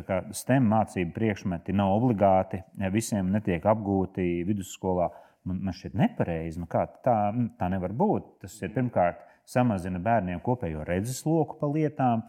kā, 0.00 0.22
STEM 0.32 0.70
mācību 0.72 1.12
priekšmeti 1.16 1.76
nav 1.76 1.92
obligāti, 1.98 2.62
visiem 2.94 3.28
netiek 3.34 3.68
apgūti 3.68 4.46
vidusskolā. 4.48 5.10
Man, 5.46 5.60
man 5.68 5.76
šķiet 5.76 5.94
nepareizi. 5.98 6.60
Nu, 6.60 6.66
kā, 6.70 6.84
tā, 7.04 7.16
tā 7.60 7.68
nevar 7.72 7.94
būt. 7.96 8.34
Tas 8.42 8.56
ir 8.62 8.72
pirmkārt 8.74 9.22
samazina 9.48 10.00
bērniem 10.02 10.42
kopējo 10.44 10.84
redzesloku 10.88 11.58
pa 11.60 11.70
lietām, 11.70 12.24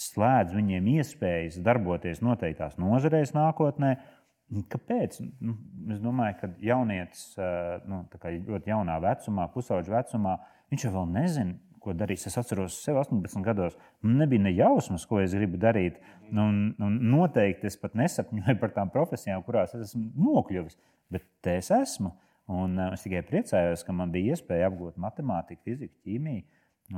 slēdz 0.00 0.56
viņiem 0.56 0.88
iespējas 0.96 1.60
darboties 1.62 2.22
noteiktās 2.24 2.78
nozarēs 2.80 3.34
nākotnē. 3.36 3.94
Kāpēc? 4.70 5.20
Nu, 5.42 5.54
es 5.94 6.00
domāju, 6.02 6.38
ka 6.40 6.50
jaunietis 6.62 7.28
nu, 7.88 8.02
ļoti 8.48 8.72
jaunā 8.72 8.98
vecumā, 9.02 9.46
pusauģa 9.54 9.94
vecumā, 9.94 10.34
viņš 10.72 10.88
jau 10.88 11.06
nezina, 11.10 11.56
ko 11.84 11.94
darīs. 11.96 12.24
Es 12.28 12.38
atceros, 12.40 12.76
sev 12.82 12.98
18 13.00 13.44
gados, 13.44 13.76
man 14.04 14.18
nebija 14.22 14.46
ne 14.46 14.52
jausmas, 14.54 15.04
ko 15.08 15.20
es 15.22 15.34
gribu 15.36 15.60
darīt. 15.60 16.00
Un, 16.32 16.74
un 16.82 16.98
noteikti 17.12 17.68
es 17.68 17.78
pat 17.80 17.96
nesapņoju 17.98 18.58
par 18.62 18.72
tām 18.76 18.92
profesijām, 18.94 19.44
kurās 19.46 19.74
es 19.76 19.90
esmu 19.90 20.08
nokļuvis. 20.26 20.78
Bet 21.12 21.26
te 21.44 21.58
es 21.60 21.70
esmu. 21.74 22.14
Un 22.52 22.76
es 22.90 23.06
tikai 23.06 23.22
priecājos, 23.24 23.84
ka 23.86 23.94
man 23.96 24.12
bija 24.12 24.34
iespēja 24.34 24.68
apgūt 24.68 24.98
matemātiku, 25.00 25.62
fiziku, 25.64 25.94
ķīmiju. 26.04 26.44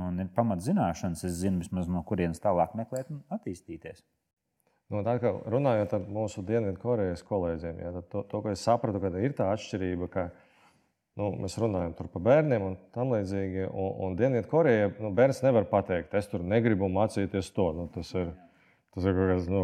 Un 0.03 0.19
ir 0.19 0.27
pamatzināšanas, 0.35 1.23
es 1.23 1.37
zinu, 1.39 1.61
vismaz 1.63 1.87
no 1.87 2.01
kurienes 2.03 2.41
tālāk 2.43 2.73
meklēt 2.75 3.07
un 3.13 3.21
attīstīties. 3.31 4.01
Nu, 4.91 4.99
tā 5.03 5.17
kā 5.19 5.31
runājot 5.51 5.93
ar 5.95 6.03
mūsu 6.11 6.43
Dienvidkorejas 6.47 7.23
kolēģiem, 7.27 7.79
ja, 7.83 7.93
to, 8.11 8.23
to, 8.27 8.41
ko 8.43 8.51
es 8.51 8.63
sapratu, 8.63 8.99
ka 9.03 9.11
ir 9.19 9.35
tā 9.35 9.49
atšķirība, 9.51 10.07
ka 10.11 10.25
nu, 11.19 11.31
mēs 11.43 11.57
runājam 11.59 11.95
par 11.95 12.11
bērniem 12.27 12.67
un 12.69 12.77
tam 12.95 13.11
līdzīgi. 13.15 13.65
Un, 13.67 13.89
un 14.07 14.19
Dienvidkoreja 14.19 14.93
nu, 14.99 15.11
bērns 15.15 15.39
nevar 15.43 15.67
pateikt, 15.71 16.15
es 16.19 16.27
tur 16.31 16.43
negribu 16.43 16.91
mācīties 16.91 17.51
to. 17.55 17.69
Nu, 17.75 17.87
tas 17.95 18.11
ir, 18.15 18.31
tas 18.97 19.07
ir 19.07 19.15
kaut 19.17 19.31
kas, 19.31 19.47
nu, 19.51 19.63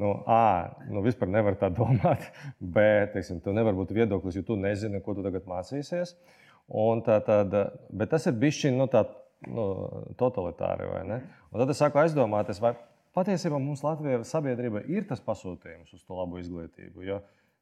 nu, 0.00 0.12
A, 0.26 0.42
nu, 0.88 1.04
vispār 1.04 1.30
nevar 1.30 1.56
tā 1.60 1.70
domāt. 1.74 2.26
B, 2.58 2.84
teiksim, 3.14 3.42
tev 3.44 3.56
nevar 3.56 3.76
būt 3.76 3.94
viedoklis, 3.96 4.40
jo 4.40 4.46
tu 4.46 4.58
nezini, 4.58 5.02
ko 5.04 5.14
tu 5.16 5.24
tagad 5.26 5.48
mācīsies. 5.50 6.16
Tā, 7.06 7.18
tad, 7.26 7.56
bet 7.90 8.12
tas 8.12 8.28
ir 8.30 8.36
bijis 8.38 8.62
nu, 8.72 8.86
tā 8.90 9.04
nu, 9.50 9.66
totalitāri. 10.18 10.88
Un 11.50 11.58
tad 11.58 11.72
es 11.72 11.80
sāku 11.82 12.00
aizdomāties, 12.02 12.60
vai 12.62 12.74
patiesībā 13.16 13.58
mums 13.58 13.82
Latvijā 13.84 14.20
sabiedrība 14.26 14.84
ir 14.88 15.06
tas 15.08 15.22
pasūtījums 15.24 15.94
uz 15.96 16.04
to 16.04 16.18
labu 16.18 16.38
izglītību. 16.42 17.06
Jo, 17.06 17.20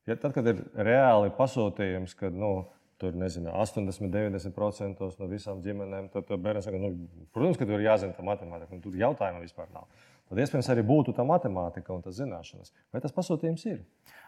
ja 0.09 0.17
tad, 0.17 0.35
kad 0.37 0.51
ir 0.51 0.61
reāli 0.77 1.33
pasūtījums, 1.39 2.17
kad 2.19 2.37
nu, 2.37 2.69
tur 2.99 3.15
nezinu, 3.15 3.53
80, 3.55 4.11
90% 4.13 5.09
no 5.21 5.31
visām 5.31 5.63
ģimenēm, 5.65 6.11
tad 6.13 6.31
bērns 6.35 6.67
saka, 6.67 6.81
nu, 6.83 6.93
protams, 7.33 7.59
ka 7.61 7.69
tur 7.69 7.79
ir 7.79 7.87
jāzina 7.87 8.17
tā 8.17 8.27
matemātika, 8.27 8.75
un 8.75 8.83
tur 8.83 8.97
jautājumu 8.99 9.45
vispār 9.45 9.71
nav. 9.73 9.87
Tad 10.29 10.43
iespējams 10.43 10.69
arī 10.75 10.85
būtu 10.85 11.15
tā 11.17 11.25
matemātika 11.25 11.95
un 11.95 12.03
tas 12.05 12.19
zināšanas. 12.19 12.75
Vai 12.93 13.01
tas 13.01 13.15
pasūtījums 13.17 13.65
ir? 13.71 13.79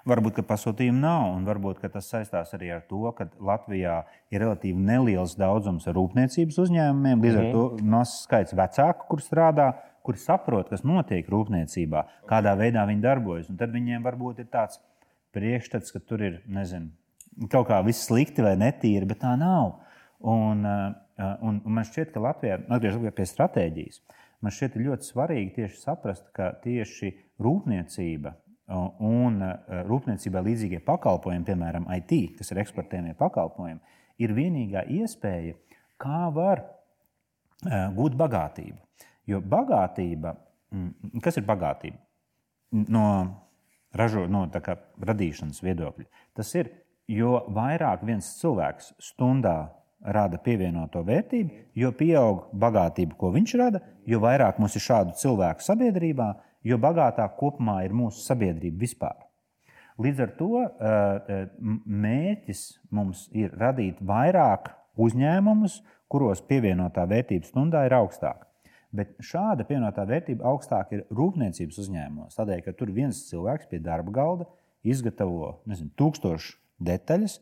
Varbūt, 0.08 0.38
ka 0.38 0.44
pasūtījumu 0.48 1.02
nav, 1.02 1.26
un 1.34 1.44
varbūt 1.44 1.82
tas 1.92 2.08
saistās 2.08 2.54
arī 2.56 2.70
ar 2.72 2.86
to, 2.88 3.02
ka 3.16 3.28
Latvijā 3.36 3.98
ir 4.32 4.40
relatīvi 4.40 4.80
neliels 4.80 5.36
daudzums 5.36 5.90
rūpniecības 5.92 6.56
uzņēmumiem. 6.64 7.26
Līdz 7.26 7.40
ar 7.42 7.48
to 7.52 7.66
mhm. 7.74 7.92
mazs 7.92 8.22
skaits 8.24 8.56
vecāku, 8.56 9.10
kur 9.12 9.24
strādā 9.24 9.68
kuri 10.02 10.20
saprot, 10.20 10.70
kas 10.72 10.84
notiek 10.86 11.28
rūpniecībā, 11.30 12.04
kādā 12.30 12.54
veidā 12.58 12.86
viņi 12.88 13.04
darbojas. 13.04 13.50
Un 13.52 13.58
tad 13.60 13.74
viņiem 13.74 14.04
varbūt 14.06 14.42
ir 14.42 14.48
tāds 14.52 14.80
priekšstats, 15.36 15.92
ka 15.94 16.00
tur 16.02 16.24
ir 16.26 16.40
nezinu, 16.50 16.90
kaut 17.52 17.68
kā 17.68 17.80
viss 17.86 18.08
slikti 18.08 18.44
vai 18.44 18.56
netīri, 18.60 19.08
bet 19.08 19.22
tā 19.22 19.36
nav. 19.38 19.76
Un, 20.20 20.64
un, 20.66 21.60
un 21.60 21.76
man 21.76 21.86
šķiet, 21.86 22.10
ka 22.14 22.22
Latvijā, 22.24 22.58
atgriežoties 22.68 23.16
pie 23.16 23.28
stratēģijas, 23.28 24.02
man 24.40 24.54
šķiet 24.54 24.78
ļoti 24.80 25.08
svarīgi 25.08 25.54
tieši 25.58 25.80
saprast, 25.82 26.30
ka 26.36 26.52
tieši 26.64 27.12
rūpniecība 27.42 28.34
un 28.70 29.40
rūpniecībai 29.88 30.42
līdzīgie 30.46 30.80
pakalpojumi, 30.86 31.46
piemēram, 31.48 31.88
IT, 31.96 32.36
kas 32.38 32.52
ir 32.52 32.62
eksportējumie 32.62 33.16
pakalpojumi, 33.18 33.80
ir 34.22 34.34
vienīgā 34.36 34.84
iespēja, 35.00 35.56
kā 36.00 36.28
var 36.34 36.62
gūt 37.96 38.16
bagātību. 38.18 38.78
Jo 39.28 39.40
bagātība, 39.44 40.34
kas 41.22 41.38
ir 41.38 41.46
bagātība? 41.48 41.98
No, 42.90 43.04
ražo, 43.96 44.24
no 44.30 44.44
kā, 44.62 44.76
radīšanas 45.02 45.60
viedokļa, 45.66 46.06
tas 46.38 46.54
ir, 46.54 46.70
jo 47.10 47.40
vairāk 47.50 48.04
viens 48.06 48.28
cilvēks 48.38 48.94
stundā 49.02 49.58
rada 50.00 50.38
pievienoto 50.40 51.02
vērtību, 51.04 51.64
jo 51.76 51.90
pieaug 51.96 52.46
bagātība, 52.56 53.16
ko 53.20 53.32
viņš 53.34 53.56
rada, 53.60 53.82
jo 54.08 54.20
vairāk 54.22 54.60
mums 54.60 54.76
ir 54.76 54.84
šādu 54.84 55.16
cilvēku 55.20 55.64
sabiedrībā, 55.64 56.30
jo 56.64 56.78
bagātāk 56.80 57.36
kopumā 57.40 57.80
ir 57.84 57.94
mūsu 57.96 58.24
sabiedrība 58.24 58.80
vispār. 58.80 59.16
Līdz 60.00 60.20
ar 60.24 60.30
to 60.38 60.50
mērķis 61.84 62.62
mums 62.94 63.26
ir 63.36 63.52
radīt 63.60 63.98
vairāk 64.00 64.70
uzņēmumus, 65.00 65.80
kuros 66.10 66.40
pievienotā 66.48 67.04
vērtība 67.08 67.48
stundā 67.48 67.84
ir 67.86 67.94
augstāka. 67.98 68.48
Bet 68.90 69.12
šāda 69.22 69.66
pievienotā 69.68 70.02
vērtība 70.08 70.48
augstāka 70.50 70.96
ir 70.96 71.04
rūpniecības 71.14 71.76
uzņēmumos. 71.84 72.34
Tādēļ, 72.38 72.64
ka 72.64 72.74
tur 72.74 72.90
viens 72.94 73.20
cilvēks 73.28 73.68
pie 73.70 73.78
darba 73.84 74.10
galda 74.16 74.48
izgatavo 74.82 75.60
nezinu, 75.68 75.92
tūkstošu 76.00 76.56
detaļas, 76.82 77.36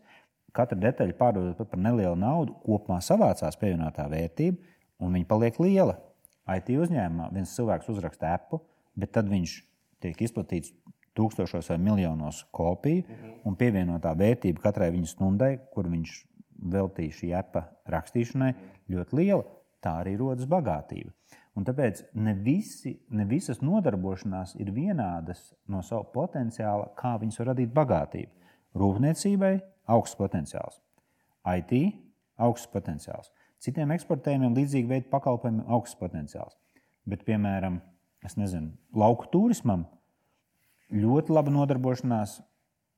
katra 0.57 0.79
detaļa 0.81 1.17
pārdodot 1.19 1.71
par 1.71 1.81
nelielu 1.81 2.17
naudu, 2.19 2.57
kopumā 2.65 3.01
savācās 3.05 3.59
pievienotā 3.61 4.09
vērtība, 4.11 4.59
un 5.03 5.17
viņa 5.17 5.29
paliek 5.31 5.59
liela. 5.63 5.99
IT 6.49 6.71
uzņēmumā 6.73 7.29
viens 7.35 7.53
cilvēks 7.57 7.91
uzraksta 7.93 8.33
appu, 8.39 8.63
bet 8.97 9.13
tad 9.17 9.29
viņš 9.29 9.59
tiek 10.03 10.23
izplatīts 10.25 10.73
tūkstošos 11.19 11.69
vai 11.73 11.79
miljonos 11.83 12.45
kopiju, 12.55 13.05
un 13.45 13.59
pievienotā 13.59 14.15
vērtība 14.17 14.63
katrai 14.63 14.91
viņa 14.95 15.13
stundai, 15.13 15.53
kur 15.75 15.91
viņš 15.91 16.17
veltīja 16.73 17.17
šī 17.21 17.31
appa 17.39 17.67
rakstīšanai, 17.91 18.53
ļoti 18.91 19.19
liela. 19.19 19.47
Tā 19.83 20.01
arī 20.01 20.17
rodas 20.19 20.49
bagātība. 20.51 21.13
Un 21.59 21.67
tāpēc 21.67 22.05
ne, 22.19 22.35
visi, 22.35 22.97
ne 23.15 23.25
visas 23.27 23.61
nodarbošanās 23.63 24.57
ir 24.63 24.71
vienādas 24.75 25.53
no 25.71 25.83
sava 25.87 26.07
potenciāla, 26.15 26.93
kā 26.99 27.17
viņas 27.19 27.39
var 27.43 27.51
radīt 27.53 27.73
bagātību. 27.75 28.53
Rūpniecībai 28.79 29.53
augsts 29.89 30.19
potenciāls, 30.19 30.81
IT 31.49 31.75
augsts 32.39 32.71
potenciāls, 32.73 33.33
citiem 33.63 33.93
eksportējumiem 33.97 34.57
līdzīgi 34.59 34.91
veidu 34.91 35.11
pakalpojumiem 35.13 35.67
augsts 35.75 35.99
potenciāls. 35.99 36.57
Bet, 37.09 37.25
piemēram, 37.27 37.81
nezinu, 38.37 38.75
lauku 38.93 39.29
turismam 39.33 39.87
ļoti 40.93 41.33
laba 41.33 41.53
nodarbošanās, 41.53 42.39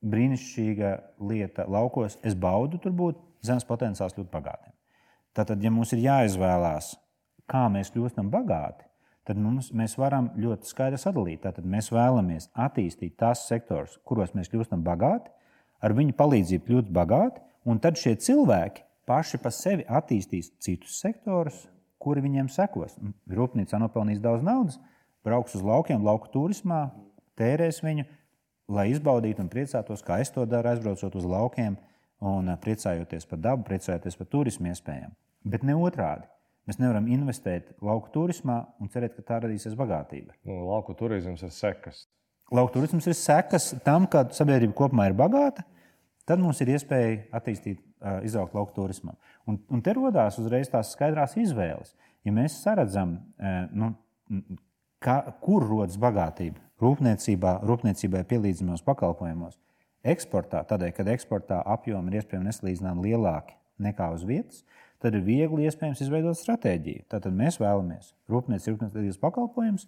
brīnišķīga 0.00 0.92
lieta 1.28 1.66
laukos. 1.68 2.18
Es 2.24 2.34
baudu 2.34 2.80
tur 2.80 2.94
būt, 2.96 3.18
zemes 3.44 3.66
potenciāls 3.68 4.16
ļoti 4.16 4.30
bagātiem. 4.32 4.74
Tātad, 5.36 5.60
ja 5.62 5.70
mums 5.72 5.92
ir 5.94 6.02
jāizvēlās, 6.04 6.94
kā 7.50 7.66
mēs 7.72 7.92
kļūstam 7.94 8.30
bagāti, 8.32 8.86
tad 9.28 9.38
mums, 9.38 9.70
mēs 9.76 9.96
varam 10.00 10.30
ļoti 10.40 10.70
skaidri 10.70 10.98
sadalīt. 10.98 11.42
Tātad 11.44 11.66
mēs 11.68 11.90
vēlamies 11.94 12.48
attīstīt 12.58 13.18
tās 13.20 13.44
sektors, 13.48 13.98
kuros 14.06 14.34
mēs 14.34 14.50
kļūstam 14.50 14.82
bagāti, 14.86 15.30
ar 15.80 15.96
viņu 15.96 16.16
palīdzību 16.18 16.66
kļūt 16.66 16.94
bagāti, 16.94 17.42
un 17.68 17.80
tad 17.82 17.98
šie 18.00 18.14
cilvēki 18.20 18.84
paši 19.08 19.40
pa 19.42 19.52
sevi 19.54 19.84
attīstīs 19.88 20.52
citus 20.62 21.00
sektorus, 21.02 21.64
kuri 22.00 22.22
viņiem 22.24 22.48
sekos. 22.52 22.96
Rūpnīcā 23.28 23.80
nopelnīs 23.82 24.22
daudz 24.22 24.44
naudas, 24.46 24.78
brauks 25.26 25.56
uz 25.58 25.64
laukiem, 25.66 26.04
lauku 26.04 26.30
turismā, 26.32 26.88
tērēs 27.40 27.82
viņu, 27.84 28.06
lai 28.70 28.90
izbaudītu 28.92 29.44
un 29.44 29.50
priecātos, 29.52 30.04
kā 30.06 30.20
es 30.22 30.32
to 30.32 30.46
daru, 30.48 30.72
aizbraucot 30.72 31.16
uz 31.18 31.26
laukiem 31.26 31.76
un 32.20 32.52
priecājoties 32.62 33.26
par 33.28 33.40
dabu, 33.40 33.66
priecājoties 33.68 34.18
par 34.18 34.28
turismu 34.30 34.70
iespējām. 34.70 35.16
Bet 35.48 35.64
ne 35.66 35.76
otrādi. 35.76 36.28
Mēs 36.68 36.78
nevaram 36.78 37.08
investēt 37.10 37.72
lauku 37.82 38.12
turismā 38.14 38.60
un 38.78 38.90
cerēt, 38.92 39.16
ka 39.16 39.24
tā 39.26 39.38
radīsies 39.42 39.74
bagātība. 39.78 40.36
Nu, 40.46 40.60
lauku 40.68 40.94
turisms 40.94 41.42
ir 41.42 41.50
sekas. 41.56 42.04
Lauku 42.50 42.74
turisms 42.74 43.06
ir 43.06 43.14
sekas 43.14 43.70
tam, 43.86 44.08
ka 44.10 44.24
sabiedrība 44.34 44.74
kopumā 44.74 45.06
ir 45.10 45.14
bagāta. 45.18 45.62
Tad 46.26 46.42
mums 46.42 46.58
ir 46.62 46.72
iespēja 46.74 47.22
attīstīt, 47.34 47.78
izaugt 48.26 48.54
lauku 48.54 48.74
turismam. 48.74 49.16
Un, 49.48 49.58
un 49.70 49.82
te 49.82 49.94
radās 49.96 50.38
uzreiz 50.40 50.70
tās 50.70 50.92
skaidrās 50.94 51.36
izvēles. 51.38 51.94
Ja 52.26 52.34
mēs 52.34 52.58
saredzam, 52.62 53.16
nu, 53.72 53.92
kā, 55.02 55.16
kur 55.42 55.64
rodas 55.66 55.98
bagātība, 56.00 56.60
rūpniecībā, 56.82 57.56
rūpniecībai 57.66 58.22
pielīdzināmos 58.30 58.84
pakalpojumos. 58.86 59.58
Eksportā, 60.10 60.62
tādēļ, 60.68 60.94
kad 60.96 61.10
eksportā 61.12 61.60
apjomi 61.74 62.12
ir 62.12 62.20
iespējams 62.20 62.48
nesalīdzinām 62.48 63.02
lielāki 63.04 63.56
nekā 63.84 64.10
uz 64.14 64.24
vietas, 64.28 64.62
tad 65.00 65.16
ir 65.16 65.24
viegli 65.24 65.66
iespējams 65.68 66.00
izveidot 66.04 66.38
stratēģiju. 66.40 67.06
Tātad 67.12 67.36
mēs 67.36 67.60
vēlamies 67.60 68.14
rūpniecības 68.32 69.20
pakalpojumus 69.20 69.86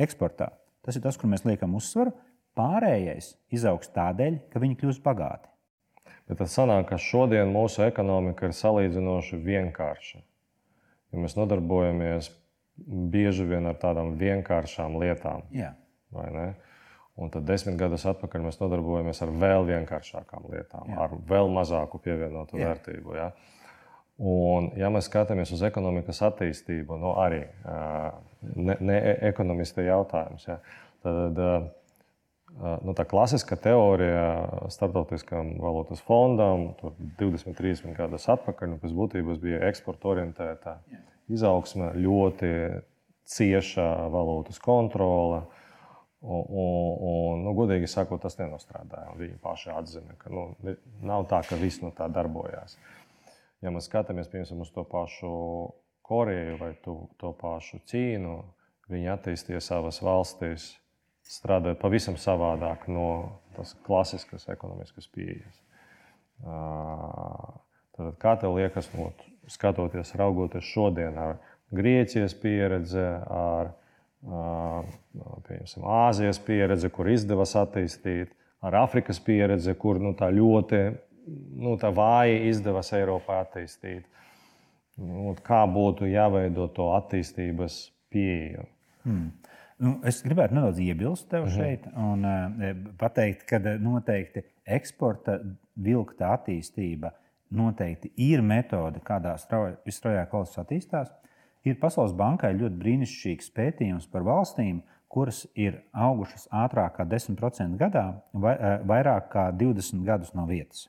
eksportā. 0.00 0.50
Tas 0.84 0.98
ir 0.98 1.04
tas, 1.04 1.18
kur 1.20 1.30
mēs 1.32 1.46
liekam 1.48 1.74
uzsvaru. 1.78 2.12
Pārējais 2.54 3.32
izaugs 3.54 3.90
tādēļ, 3.94 4.38
ka 4.52 4.62
viņi 4.62 4.78
kļūst 4.78 5.02
bagāti. 5.02 5.50
Bet 6.28 6.38
tas 6.40 6.54
sanāk, 6.56 6.86
ka 6.92 7.00
šodien 7.00 7.50
mūsu 7.52 7.82
ekonomika 7.84 8.48
ir 8.48 8.54
salīdzinoši 8.56 9.40
vienkārša. 9.44 10.20
Ja 11.12 11.22
mēs 11.22 11.34
nodarbojamies 11.36 12.30
bieži 13.12 13.46
vien 13.48 13.66
ar 13.70 13.76
tādām 13.80 14.14
vienkāršām 14.20 14.96
lietām. 15.02 15.44
Jā. 15.54 15.74
Un 17.14 17.30
tad 17.30 17.46
desmit 17.46 17.76
gadus 17.78 18.06
atpakaļ 18.10 18.48
mēs 18.48 18.58
nodarbojamies 18.58 19.20
ar 19.22 19.30
vēl 19.38 19.66
vienkāršākām 19.68 20.48
lietām, 20.50 20.88
Jā. 20.90 21.04
ar 21.04 21.12
vēl 21.28 21.50
mazāku 21.54 22.00
pievienotu 22.02 22.58
Jā. 22.58 22.72
vērtību. 22.72 23.14
Ja? 23.14 23.28
Un, 24.18 24.72
ja 24.78 24.90
mēs 24.94 25.06
skatāmies 25.10 25.52
uz 25.54 25.62
ekonomikas 25.66 26.22
attīstību, 26.26 26.98
nu, 26.98 27.12
arī 27.22 27.44
ne, 28.56 28.76
ne 28.80 28.98
ekonomista 29.30 29.84
jautājums, 29.84 30.46
ja? 30.48 30.58
tad 31.04 31.38
nu, 32.84 32.94
tā 32.96 33.06
klasiskā 33.08 33.58
teorija 33.60 34.68
starptautiskam 34.72 35.54
valūtas 35.62 36.02
fondam 36.04 36.70
20, 37.18 37.56
30 37.58 37.96
gadus 37.98 38.28
atpakaļ, 38.32 38.74
nu, 38.74 38.80
pēc 38.82 38.94
būtības 38.94 39.42
bija 39.42 39.62
eksporta 39.68 40.12
orientēta. 40.14 40.78
Izaugsme, 41.32 41.90
ļoti 41.96 42.50
cieša 43.30 43.88
valūtas 44.12 44.60
kontrole. 44.62 45.44
Un, 46.24 46.44
un, 46.48 46.92
un, 47.04 47.40
nu, 47.44 47.52
godīgi 47.56 47.88
sakot, 47.90 48.22
tas 48.22 48.38
nenostrādāja. 48.38 49.12
Viņi 49.18 49.34
paši 49.44 49.72
atzina, 49.74 50.14
ka 50.20 50.32
nu, 50.32 50.46
nav 51.04 51.26
tā, 51.28 51.42
ka 51.44 51.58
viss 51.60 51.82
no 51.82 51.90
tā 51.96 52.08
darbojās. 52.12 52.78
Ja 53.64 53.72
mēs 53.72 53.90
skatāmies 53.90 54.30
piemēram, 54.32 54.62
uz 54.64 54.70
to 54.72 54.84
pašu 54.88 55.32
Koreju 56.04 56.56
vai 56.60 56.72
to, 56.84 56.96
to 57.20 57.32
pašu 57.40 57.80
Ķīnu, 57.88 58.34
viņi 58.92 59.12
attīstīja 59.14 59.60
savas 59.64 60.02
valstis, 60.04 60.74
strādājot 61.24 61.80
pavisam 61.80 62.18
savādāk 62.20 62.84
no 62.92 63.08
tās 63.56 63.72
klasiskas 63.86 64.44
ekonomiskas 64.52 65.08
pieejas. 65.14 65.62
Tad, 67.94 68.10
kā 68.20 68.34
tev 68.42 68.58
liekas, 68.58 68.90
no, 68.98 69.12
skatoties, 69.48 70.12
raugoties 70.18 70.66
šodien 70.68 71.16
ar 71.20 71.40
Grieķijas 71.74 72.36
pieredzi, 72.38 73.02
ar 73.32 73.72
pieņemsim, 75.48 75.84
Āzijas 75.88 76.40
pieredzi, 76.44 76.90
kur 76.92 77.08
izdevās 77.10 77.54
attīstīt, 77.58 78.32
ar 78.64 78.76
Afrikas 78.84 79.20
pieredzi, 79.24 79.74
kur 79.80 80.00
nu, 80.02 80.12
tā 80.16 80.28
ļoti 80.32 80.84
nu, 81.64 81.76
tā 81.80 81.90
vāji 81.94 82.44
izdevās 82.50 82.92
Eiropā 82.96 83.40
attīstīt. 83.44 84.04
Nu, 85.00 85.32
kā 85.42 85.64
būtu 85.66 86.06
jāveido 86.06 86.68
to 86.74 86.92
attīstības 86.94 87.80
pieeju? 88.14 88.68
Hmm. 89.04 89.32
Nu, 89.82 89.96
es 90.06 90.20
gribētu 90.22 90.54
nedaudz 90.54 90.78
iebilst 90.80 91.26
tev 91.32 91.48
mhm. 91.48 91.54
šeit 91.56 91.88
un 91.98 92.24
uh, 92.28 92.72
pateikt, 93.00 93.42
ka 93.50 93.58
noteikti 93.82 94.44
eksporta 94.64 95.40
vilkta 95.74 96.30
attīstība 96.36 97.10
noteikti 97.54 98.10
ir 98.16 98.42
metode, 98.42 99.02
kādā 99.04 99.34
visstraujāk 99.86 100.32
valsts 100.32 100.60
attīstās. 100.62 101.12
Ir 101.64 101.78
Pasaules 101.80 102.12
bankai 102.16 102.52
ļoti 102.58 102.76
brīnišķīgs 102.80 103.52
pētījums 103.56 104.08
par 104.12 104.26
valstīm, 104.26 104.82
kuras 105.08 105.44
ir 105.54 105.78
augušas 105.94 106.48
ātrāk 106.52 106.98
kā 106.98 107.06
10% 107.08 107.78
gadā, 107.80 108.04
vai, 108.32 108.54
eh, 108.54 108.80
vairāk 108.84 109.30
kā 109.32 109.44
20 109.52 110.04
gadus 110.04 110.34
no 110.34 110.46
vietas. 110.46 110.88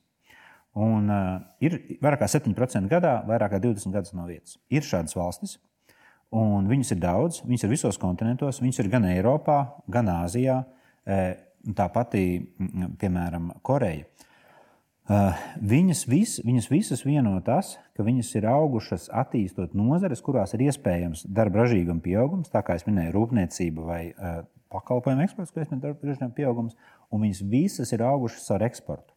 Un, 0.75 1.07
uh, 1.07 1.37
ir 1.63 1.77
vairāk 2.03 2.25
kā 2.25 2.27
7% 2.27 2.89
gadā, 2.91 3.21
vairāk 3.27 3.53
kā 3.53 3.61
20 3.63 3.95
gadus 3.95 4.11
no 4.15 4.25
vietas. 4.27 4.57
Ir 4.67 4.83
šādas 4.83 5.15
valstis, 5.15 5.55
un 6.35 6.67
viņas 6.67 6.91
ir 6.91 6.99
daudz, 6.99 7.37
viņas 7.47 7.63
ir 7.63 7.71
visos 7.71 7.99
kontinentos, 8.01 8.59
viņas 8.59 8.81
ir 8.83 8.89
gan 8.91 9.07
Eiropā, 9.07 9.59
gan 9.87 10.11
Āzijā. 10.11 10.63
Tāpat, 11.65 12.17
piemēram, 12.99 13.53
Koreja. 13.65 14.03
Uh, 15.05 15.37
viņas, 15.61 16.01
vis, 16.09 16.35
viņas 16.43 16.67
visas 16.71 17.05
vieno 17.05 17.37
tas, 17.45 17.75
ka 17.95 18.03
viņas 18.03 18.33
ir 18.35 18.47
augušas 18.49 19.07
attīstot 19.13 19.77
nozares, 19.77 20.23
kurās 20.25 20.57
ir 20.57 20.65
iespējams 20.65 21.27
darba 21.29 21.61
ražīguma 21.61 22.01
pieaugums, 22.03 22.49
tā 22.51 22.63
kā 22.65 22.75
es 22.75 22.87
minēju, 22.89 23.13
rūpniecība 23.13 23.85
vai 23.85 24.01
pakalpojumu 24.73 25.23
eksports, 25.27 25.53
ko 25.53 25.61
es 25.61 25.69
minēju, 25.69 25.85
darba 25.85 26.09
ražīguma 26.09 26.35
pieaugums, 26.35 26.75
un 27.13 27.21
viņas 27.21 27.43
visas 27.53 27.93
ir 27.93 28.03
augušas 28.03 28.49
ar 28.57 28.65
eksportu. 28.65 29.13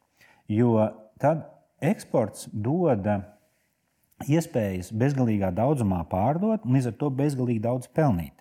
Jo 0.53 0.77
tad 1.21 1.45
eksports 1.85 2.49
dod 2.53 3.07
iespējas 4.27 4.91
bezgalīgā 4.99 5.53
daudzumā 5.55 6.03
pārdot 6.11 6.67
un 6.67 6.79
līdz 6.79 6.91
ar 6.91 6.99
to 7.01 7.11
bezgalīgi 7.21 7.63
daudz 7.63 7.91
pelnīt. 7.95 8.35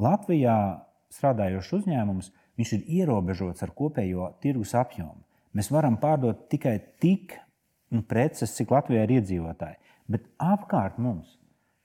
Latvijā 0.00 0.56
strādājošs 1.12 1.72
uzņēmums 1.78 2.32
ir 2.58 2.84
ierobežots 3.00 3.62
ar 3.66 3.72
kopējo 3.76 4.32
tirgus 4.42 4.74
apjomu. 4.78 5.22
Mēs 5.54 5.70
varam 5.70 5.98
pārdot 6.00 6.48
tikai 6.50 6.78
tik 7.02 7.36
nu, 7.94 8.02
preces, 8.02 8.54
cik 8.56 8.72
Latvijā 8.74 9.04
ir 9.06 9.18
iedzīvotāji. 9.20 9.78
Bet 10.10 10.26
apkārt 10.42 10.98
mums 10.98 11.36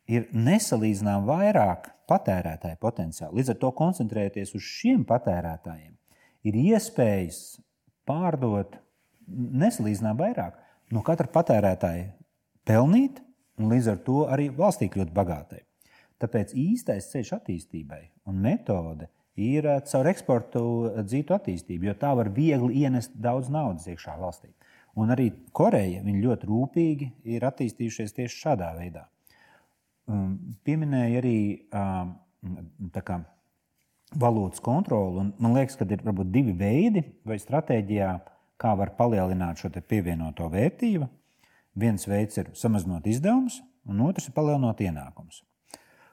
ir 0.10 0.26
nesalīdzinām 0.34 1.28
vairāk 1.30 1.92
patērētāju 2.10 2.80
potenciālu. 2.82 3.38
Līdz 3.38 3.54
ar 3.54 3.60
to 3.62 3.72
koncentrēties 3.78 4.56
uz 4.58 4.66
šiem 4.66 5.06
patērētājiem, 5.08 5.94
ir 6.50 6.58
iespējas 6.74 7.60
pārdot 8.10 8.80
nesalīdzinām 9.30 10.18
vairāk 10.20 10.58
no 10.94 11.04
katra 11.06 11.30
patērētāja 11.32 12.12
pelnīt, 12.68 13.22
un 13.60 13.72
līdz 13.74 13.92
ar 13.94 14.04
to 14.06 14.24
arī 14.32 14.50
valstī 14.56 14.90
kļūt 14.92 15.12
bagātai. 15.16 15.64
Tāpēc 16.20 16.52
īstais 16.58 17.08
ceļš 17.14 17.34
attīstībai 17.38 18.02
un 18.28 18.42
metode 18.44 19.08
ir 19.40 19.68
eh, 19.68 19.82
caur 19.88 20.10
eksportu 20.12 20.64
eh, 20.90 21.02
dzītu 21.08 21.36
attīstību, 21.36 21.90
jo 21.90 21.96
tā 22.00 22.12
var 22.18 22.32
viegli 22.36 22.84
ienest 22.84 23.16
daudz 23.16 23.52
naudas 23.54 23.88
iekšā 23.88 24.18
valstī. 24.20 24.52
Un 25.00 25.14
arī 25.14 25.30
Koreja 25.56 26.02
ļoti 26.04 26.50
rūpīgi 26.50 27.10
ir 27.36 27.46
attīstījušies 27.48 28.16
tieši 28.18 28.42
šādā 28.42 28.74
veidā. 28.76 29.06
Um, 30.10 30.58
pieminēja 30.66 31.20
arī 31.22 31.38
um, 31.70 32.16
kā, 33.06 33.20
valūtas 34.18 34.64
kontroli. 34.66 35.30
Man 35.38 35.54
liekas, 35.56 35.78
ka 35.78 35.86
ir 35.86 36.02
varbūt 36.04 36.32
divi 36.34 36.56
veidi 36.58 37.04
vai 37.28 37.38
stratēģijā, 37.40 38.10
kā 38.60 38.76
var 38.78 38.94
palielināt 38.98 39.62
šo 39.62 39.72
pievienoto 39.80 40.50
vērtību. 40.52 41.08
Viens 41.80 42.08
veids 42.08 42.38
ir 42.38 42.50
samazinot 42.58 43.08
izdevumus, 43.08 43.62
un 43.88 44.02
otrs 44.04 44.28
ir 44.28 44.36
palielinot 44.36 44.82
ienākumus. 44.84 45.44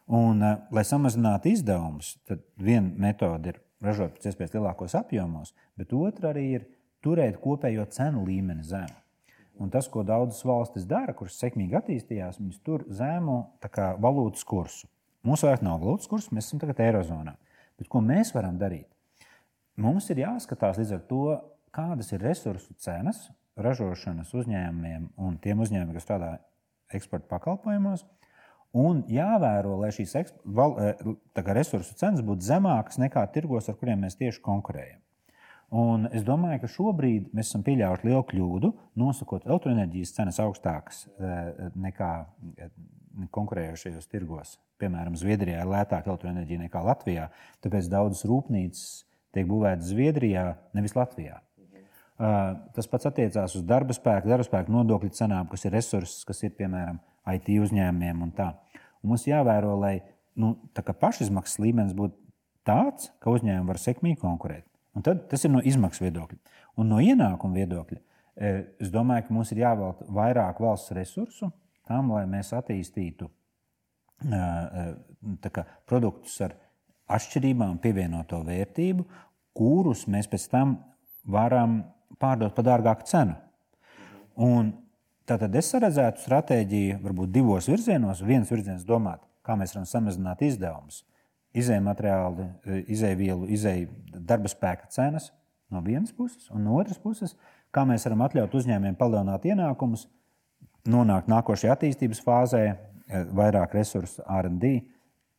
Un, 0.07 0.43
eh, 0.43 0.59
lai 0.71 0.85
samazinātu 0.87 1.51
izdevumus, 1.51 2.17
tad 2.27 2.45
viena 2.59 2.93
metode 2.97 3.49
ir 3.49 3.61
ražot 3.83 4.15
pēc 4.15 4.31
iespējas 4.31 4.55
lielākos 4.55 4.95
apjomos, 4.95 5.53
bet 5.77 5.93
otra 5.93 6.33
arī 6.33 6.47
ir 6.55 6.67
turēt 7.03 7.41
kopējo 7.43 7.87
cenu 7.91 8.25
līmeni 8.27 8.63
zemu. 8.63 8.95
Un 9.59 9.71
tas, 9.71 9.89
ko 9.89 10.05
daudzas 10.05 10.45
valstis 10.45 10.85
dara, 10.87 11.15
kuras 11.17 11.39
sekmīgi 11.41 11.79
attīstījās, 11.79 12.39
viņas 12.39 12.63
tur 12.63 12.85
zemu 12.93 13.39
kā, 13.61 13.95
valūtas 13.99 14.45
kursu. 14.45 14.87
Mums 15.25 15.43
vairs 15.43 15.65
nav 15.65 15.81
valūtas 15.81 16.09
kursa, 16.11 16.35
mēs 16.37 16.51
esam 16.51 16.61
tagad 16.61 16.83
Eirozonā. 16.85 17.35
Bet 17.79 17.89
ko 17.89 18.03
mēs 18.05 18.35
varam 18.35 18.59
darīt? 18.61 18.87
Mums 19.77 20.11
ir 20.13 20.23
jāskatās 20.23 20.79
līdz 20.79 20.93
ar 20.93 21.01
to, 21.09 21.25
kādas 21.77 22.13
ir 22.17 22.25
resursu 22.25 22.75
cenas 22.81 23.29
ražošanas 23.57 24.33
uzņēmumiem 24.37 25.11
un 25.21 25.39
tiem 25.41 25.61
uzņēmumiem, 25.65 25.97
kas 25.97 26.09
strādā 26.09 26.33
eksporta 26.97 27.29
pakalpojumos, 27.31 28.05
Un 28.77 29.03
jāvēro, 29.09 29.79
lai 29.81 29.89
šīs 29.95 30.13
val, 30.45 30.77
e, 30.83 31.43
resursu 31.55 31.95
cenas 31.97 32.21
būtu 32.25 32.45
zemākas 32.45 32.99
nekā 33.01 33.23
tirgos, 33.33 33.71
ar 33.71 33.77
kuriem 33.81 34.03
mēs 34.05 34.19
tieši 34.21 34.43
konkurējam. 34.45 35.01
Un 35.77 36.07
es 36.15 36.23
domāju, 36.27 36.61
ka 36.63 36.71
šobrīd 36.71 37.33
mēs 37.35 37.49
esam 37.49 37.65
pieļāvuši 37.67 38.07
lielu 38.07 38.27
kļūdu, 38.29 38.71
nosakot 39.01 39.49
elektroenerģijas 39.49 40.13
cenas 40.19 40.39
augstākas 40.45 41.07
e, 41.07 41.33
nekā 41.87 42.11
e, 42.21 42.69
konkurējošajos 43.35 44.13
tirgos. 44.13 44.55
Piemēram, 44.83 45.17
Zviedrijā 45.17 45.65
ir 45.65 45.73
lētāka 45.73 46.13
elektroenerģija 46.13 46.67
nekā 46.67 46.85
Latvijā, 46.87 47.31
tāpēc 47.65 47.89
daudzas 47.91 48.27
rūpnīcas 48.29 48.87
tiek 49.35 49.49
būvētas 49.49 49.89
Zviedrijā, 49.89 50.51
nevis 50.77 50.95
Latvijā. 50.99 51.41
Tas 52.17 52.89
pats 52.89 53.09
attiecās 53.11 53.59
uz 53.59 53.65
darba 53.67 53.93
spēku, 53.97 54.31
darba 54.31 54.47
spēku 54.47 54.73
nodokļu 54.73 55.13
cenām, 55.17 55.49
kas 55.51 55.67
ir 55.67 55.75
resurss, 55.77 56.25
kas 56.25 56.41
ir 56.47 56.55
piemēram 56.57 57.01
IT 57.35 57.51
uzņēmumiem 57.67 58.23
un 58.25 58.31
tā. 58.37 58.53
Un 59.05 59.13
mums 59.13 59.27
jāvēro, 59.29 59.75
lai 59.81 59.99
nu, 60.41 60.55
pašizmaksas 60.73 61.61
līmenis 61.61 61.97
būtu 61.99 62.17
tāds, 62.67 63.11
ka 63.21 63.35
uzņēmumi 63.35 63.69
var 63.69 63.81
sekmīgi 63.83 64.21
konkurēt. 64.23 64.65
Un 64.97 65.05
tad, 65.05 65.27
tas 65.29 65.45
ir 65.45 65.53
no 65.53 65.61
izmaksu 65.61 66.07
viedokļa. 66.07 66.39
Un 66.81 66.89
no 66.89 67.03
ienākuma 67.05 67.61
viedokļa 67.61 68.01
es 68.81 68.93
domāju, 68.93 69.27
ka 69.27 69.35
mums 69.37 69.53
ir 69.53 69.63
jāvelta 69.63 70.07
vairāk 70.13 70.61
valsts 70.61 70.93
resursu 70.97 71.51
tam, 71.89 72.11
lai 72.13 72.25
mēs 72.29 72.53
attīstītu 72.57 73.29
kā, 75.53 75.67
produktus 75.89 76.39
ar 76.45 76.57
atšķirībām, 77.13 77.77
pievienoto 77.85 78.41
vērtību, 78.45 79.05
kurus 79.57 80.07
mēs 80.11 80.29
pēc 80.33 80.49
tam 80.53 80.77
varam 81.29 81.79
pārdot 82.23 82.55
par 82.57 82.67
dārgāku 82.67 83.09
cenu. 83.09 83.37
Un 84.37 84.75
Tātad 85.27 85.57
es 85.59 85.73
redzētu 85.75 86.23
stratēģiju 86.23 87.01
varbūt 87.03 87.33
divos 87.35 87.67
virzienos. 87.67 88.23
Viens 88.23 88.51
virziens 88.53 88.85
domāt, 88.87 89.25
kā 89.43 89.57
mēs 89.59 89.73
varam 89.75 89.87
samazināt 89.91 90.45
izdevumus, 90.47 91.01
izēju 91.57 91.83
materiālu, 91.83 92.47
izēvielu, 92.95 93.49
izēju 93.57 94.21
darba 94.29 94.51
spēka 94.53 94.87
cenas 94.95 95.33
no 95.73 95.83
vienas 95.83 96.13
puses, 96.15 96.47
un 96.55 96.63
no 96.63 96.77
otras 96.79 97.01
puses, 97.03 97.35
kā 97.75 97.83
mēs 97.89 98.07
varam 98.07 98.23
atļaut 98.29 98.55
uzņēmējiem 98.55 98.99
palielināt 99.01 99.49
ienākumus, 99.51 100.07
nonākt 100.87 101.27
nākošajā 101.33 101.75
attīstības 101.75 102.23
fāzē, 102.23 102.63
vairāk 103.35 103.75
resursu 103.75 104.23
RD, 104.31 104.77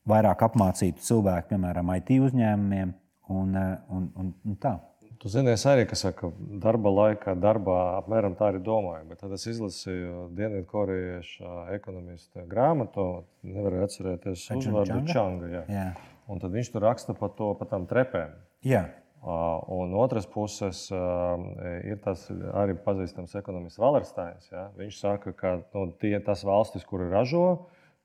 vairāk 0.08 0.44
apmācītu 0.50 1.06
cilvēku, 1.06 1.54
piemēram, 1.54 1.96
IT 1.96 2.12
uzņēmumiem 2.28 2.92
un, 3.32 3.56
un, 3.88 4.12
un, 4.20 4.36
un 4.44 4.60
tā. 4.60 4.76
Tu 5.18 5.30
zini, 5.34 5.50
es 5.56 5.64
arī 5.66 5.86
saku, 5.98 6.30
ka 6.30 6.58
darba 6.62 6.92
laikā, 6.94 7.34
darbā 7.42 7.78
apmēram 8.04 8.36
tā 8.38 8.52
arī 8.52 8.60
domāju. 8.62 9.08
Bet 9.10 9.24
tad 9.24 9.32
es 9.34 9.48
izlasīju 9.50 10.28
Dienvidkorejiešu 10.38 11.54
ekonomistu 11.74 12.46
grāmatu, 12.50 13.06
nevaru 13.48 13.82
atcerēties 13.88 14.46
uzvārdu 14.60 15.00
Čanga. 15.10 15.50
Jā. 15.50 15.64
Jā. 15.74 15.88
Un 16.30 16.44
tad 16.44 16.54
viņš 16.54 16.70
tur 16.76 16.86
raksta 16.86 17.18
par 17.18 17.34
to, 17.40 17.50
par 17.58 17.72
tām 17.72 17.90
trepēm. 17.90 18.36
Jā. 18.68 18.84
Un 19.24 19.98
otras 19.98 20.30
puses 20.30 20.84
ir 20.92 21.98
tas 22.06 22.28
arī 22.54 22.78
pazīstams 22.86 23.34
ekonomists 23.42 23.82
Valersteins. 23.82 24.52
Ja? 24.54 24.70
Viņš 24.78 25.02
saka, 25.02 25.34
ka 25.34 25.58
nu, 25.74 25.90
tie, 25.98 26.14
tas 26.22 26.46
valstis, 26.46 26.86
kuri 26.86 27.10
ražo 27.10 27.48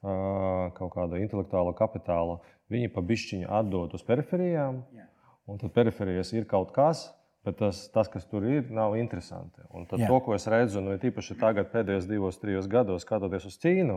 kaut 0.01 0.97
kādu 0.97 1.21
intelektuālu 1.21 1.77
kapitālu, 1.79 2.41
viņi 2.73 2.89
pa 2.91 3.05
bišķiņu 3.05 3.53
atdod 3.61 3.93
uz 4.01 4.03
periferijām. 4.09 4.81
Jā 4.97 5.12
un 5.47 5.59
tad 5.61 5.75
periferijas 5.75 6.33
ir 6.37 6.47
kaut 6.51 6.73
kas. 6.77 7.11
Bet 7.43 7.57
tas, 7.59 7.89
tas, 7.91 8.07
kas 8.07 8.23
tur 8.31 8.45
ir, 8.47 8.69
nav 8.71 8.95
interesanti. 8.95 9.65
Un 9.75 9.83
tad, 9.91 10.05
to, 10.07 10.19
ko 10.23 10.37
es 10.37 10.45
redzu, 10.47 10.79
nu, 10.79 10.93
tīpaši 11.03 11.35
tagad, 11.41 11.73
pēdējos 11.73 12.07
divos, 12.07 12.39
trijos 12.39 12.69
gados, 12.71 13.03
skatoties 13.03 13.49
uz 13.49 13.57
Ķīnu, 13.59 13.97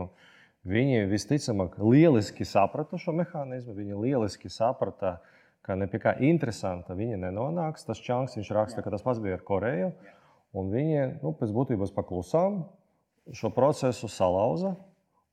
viņi 0.66 1.04
visticamāk 1.06 1.76
lieliski 1.78 2.42
saprata 2.42 2.98
šo 2.98 3.14
mehānismu. 3.14 3.76
Viņi 3.76 4.00
lieliski 4.02 4.50
saprata, 4.50 5.20
ka 5.62 5.78
ne 5.78 5.86
pie 5.90 6.00
kā 6.02 6.16
interesanta 6.26 6.98
viņi 6.98 7.20
nenonāks. 7.22 7.86
Tas 7.86 8.02
čanks, 8.02 8.34
viņš 8.34 8.50
raksta, 8.58 8.82
ka 8.82 8.90
tas 8.90 9.06
pats 9.06 9.22
bija 9.22 9.38
ar 9.38 9.46
Koreju. 9.46 9.92
Un 10.58 10.74
viņi 10.74 11.06
nu, 11.22 11.30
pēc 11.38 11.54
būtības 11.54 11.94
paklusām 11.94 12.64
šo 13.30 13.52
procesu 13.54 14.10
salauza 14.10 14.74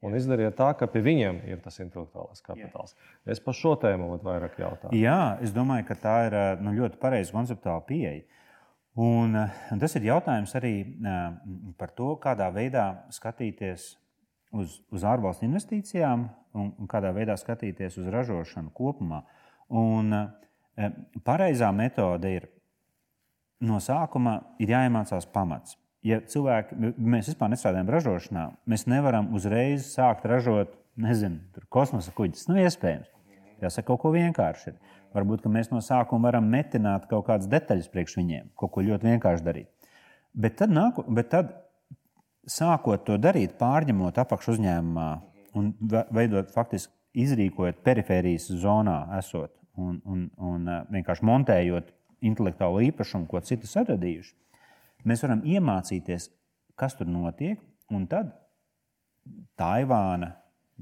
un 0.04 0.18
izdarīja 0.18 0.52
tā, 0.58 0.70
ka 0.78 0.88
pie 0.92 1.02
viņiem 1.06 1.42
ir 1.50 1.62
tas 1.64 1.80
intelektuālais 1.84 2.44
kapitāls. 2.44 2.94
Jā. 2.94 3.34
Es 3.36 3.42
par 3.44 3.58
šo 3.58 3.74
tēmu 3.80 4.18
vairāk 4.24 4.60
jautāju. 4.60 5.00
Jā, 5.00 5.38
es 5.44 5.56
domāju, 5.56 5.88
ka 5.90 5.98
tā 6.00 6.16
ir 6.28 6.38
nu, 6.64 6.76
ļoti 6.78 7.00
pareiza 7.02 7.36
konceptuāla 7.36 7.86
pieeja. 7.88 8.24
Un, 9.00 9.34
un 9.74 9.80
tas 9.82 9.96
ir 9.98 10.06
jautājums 10.06 10.54
arī 10.60 10.76
par 11.80 11.96
to, 11.98 12.12
kādā 12.22 12.52
veidā 12.54 12.86
skatīties 13.16 13.88
uz, 14.54 14.78
uz 14.94 15.06
ārvalstu 15.10 15.48
investīcijām 15.48 16.28
un, 16.54 16.74
un 16.78 16.90
kādā 16.90 17.10
veidā 17.16 17.34
skatīties 17.40 17.98
uz 18.04 18.12
ražošanu 18.14 18.70
kopumā. 18.76 19.24
Un, 19.74 20.14
pareizā 21.26 21.72
metode 21.74 22.36
ir 22.38 22.50
no 23.64 23.80
sākuma 23.82 24.40
ir 24.62 24.76
jāiemācās 24.76 25.26
pamats 25.32 25.78
ja 26.06 26.20
cilvēki, 26.30 26.78
mēs 26.98 27.32
vispār 27.32 27.52
nestrādājam 27.54 27.92
ražošanā, 27.94 28.46
mēs 28.70 28.86
nevaram 28.92 29.32
uzreiz 29.36 29.88
sākt 29.94 30.28
ražot, 30.30 30.76
nezinu, 31.00 31.40
kosmosa 31.74 32.14
kuģis. 32.16 32.48
Nav 32.50 32.62
iespējams. 32.64 33.10
Jāsaka, 33.64 33.88
kaut 33.88 34.02
ko 34.04 34.12
vienkārši 34.14 34.74
ir. 34.74 34.80
Varbūt 35.14 35.46
mēs 35.52 35.70
no 35.72 35.80
sākuma 35.84 36.32
varam 36.32 36.48
metināt 36.50 37.06
kaut 37.10 37.28
kādas 37.28 37.48
detaļas 37.50 37.90
priekš 37.94 38.18
viņiem, 38.20 38.50
kaut 38.60 38.74
ko 38.74 38.84
ļoti 38.84 39.12
vienkārši 39.12 39.46
darīt. 39.46 39.70
Bet 40.34 40.58
tad, 40.60 40.74
nāku, 40.74 41.06
bet 41.14 41.30
tad 41.32 41.54
sākot 42.50 43.06
to 43.08 43.20
darīt, 43.22 43.54
pārņemot 43.60 44.18
apakšu 44.20 44.56
uzņēmumā 44.56 45.10
un 45.60 45.70
veidot 46.12 46.50
faktiski 46.52 46.92
izrīkojot 47.24 47.84
perifērijas 47.86 48.50
zonā, 48.58 49.04
esot 49.20 49.54
un, 49.78 50.00
un, 50.10 50.26
un 50.42 50.72
vienkārši 50.92 51.28
montējot 51.30 51.94
intelektuālo 52.26 52.82
īpašumu, 52.90 53.30
ko 53.30 53.42
citi 53.46 53.70
ir 53.70 53.90
radījuši, 53.94 54.34
Mēs 55.04 55.24
varam 55.26 55.44
iemācīties, 55.44 56.30
kas 56.80 56.96
tur 57.00 57.10
notiek, 57.12 57.60
un 57.92 58.08
tad 58.08 58.32
Taivāna, 59.60 60.34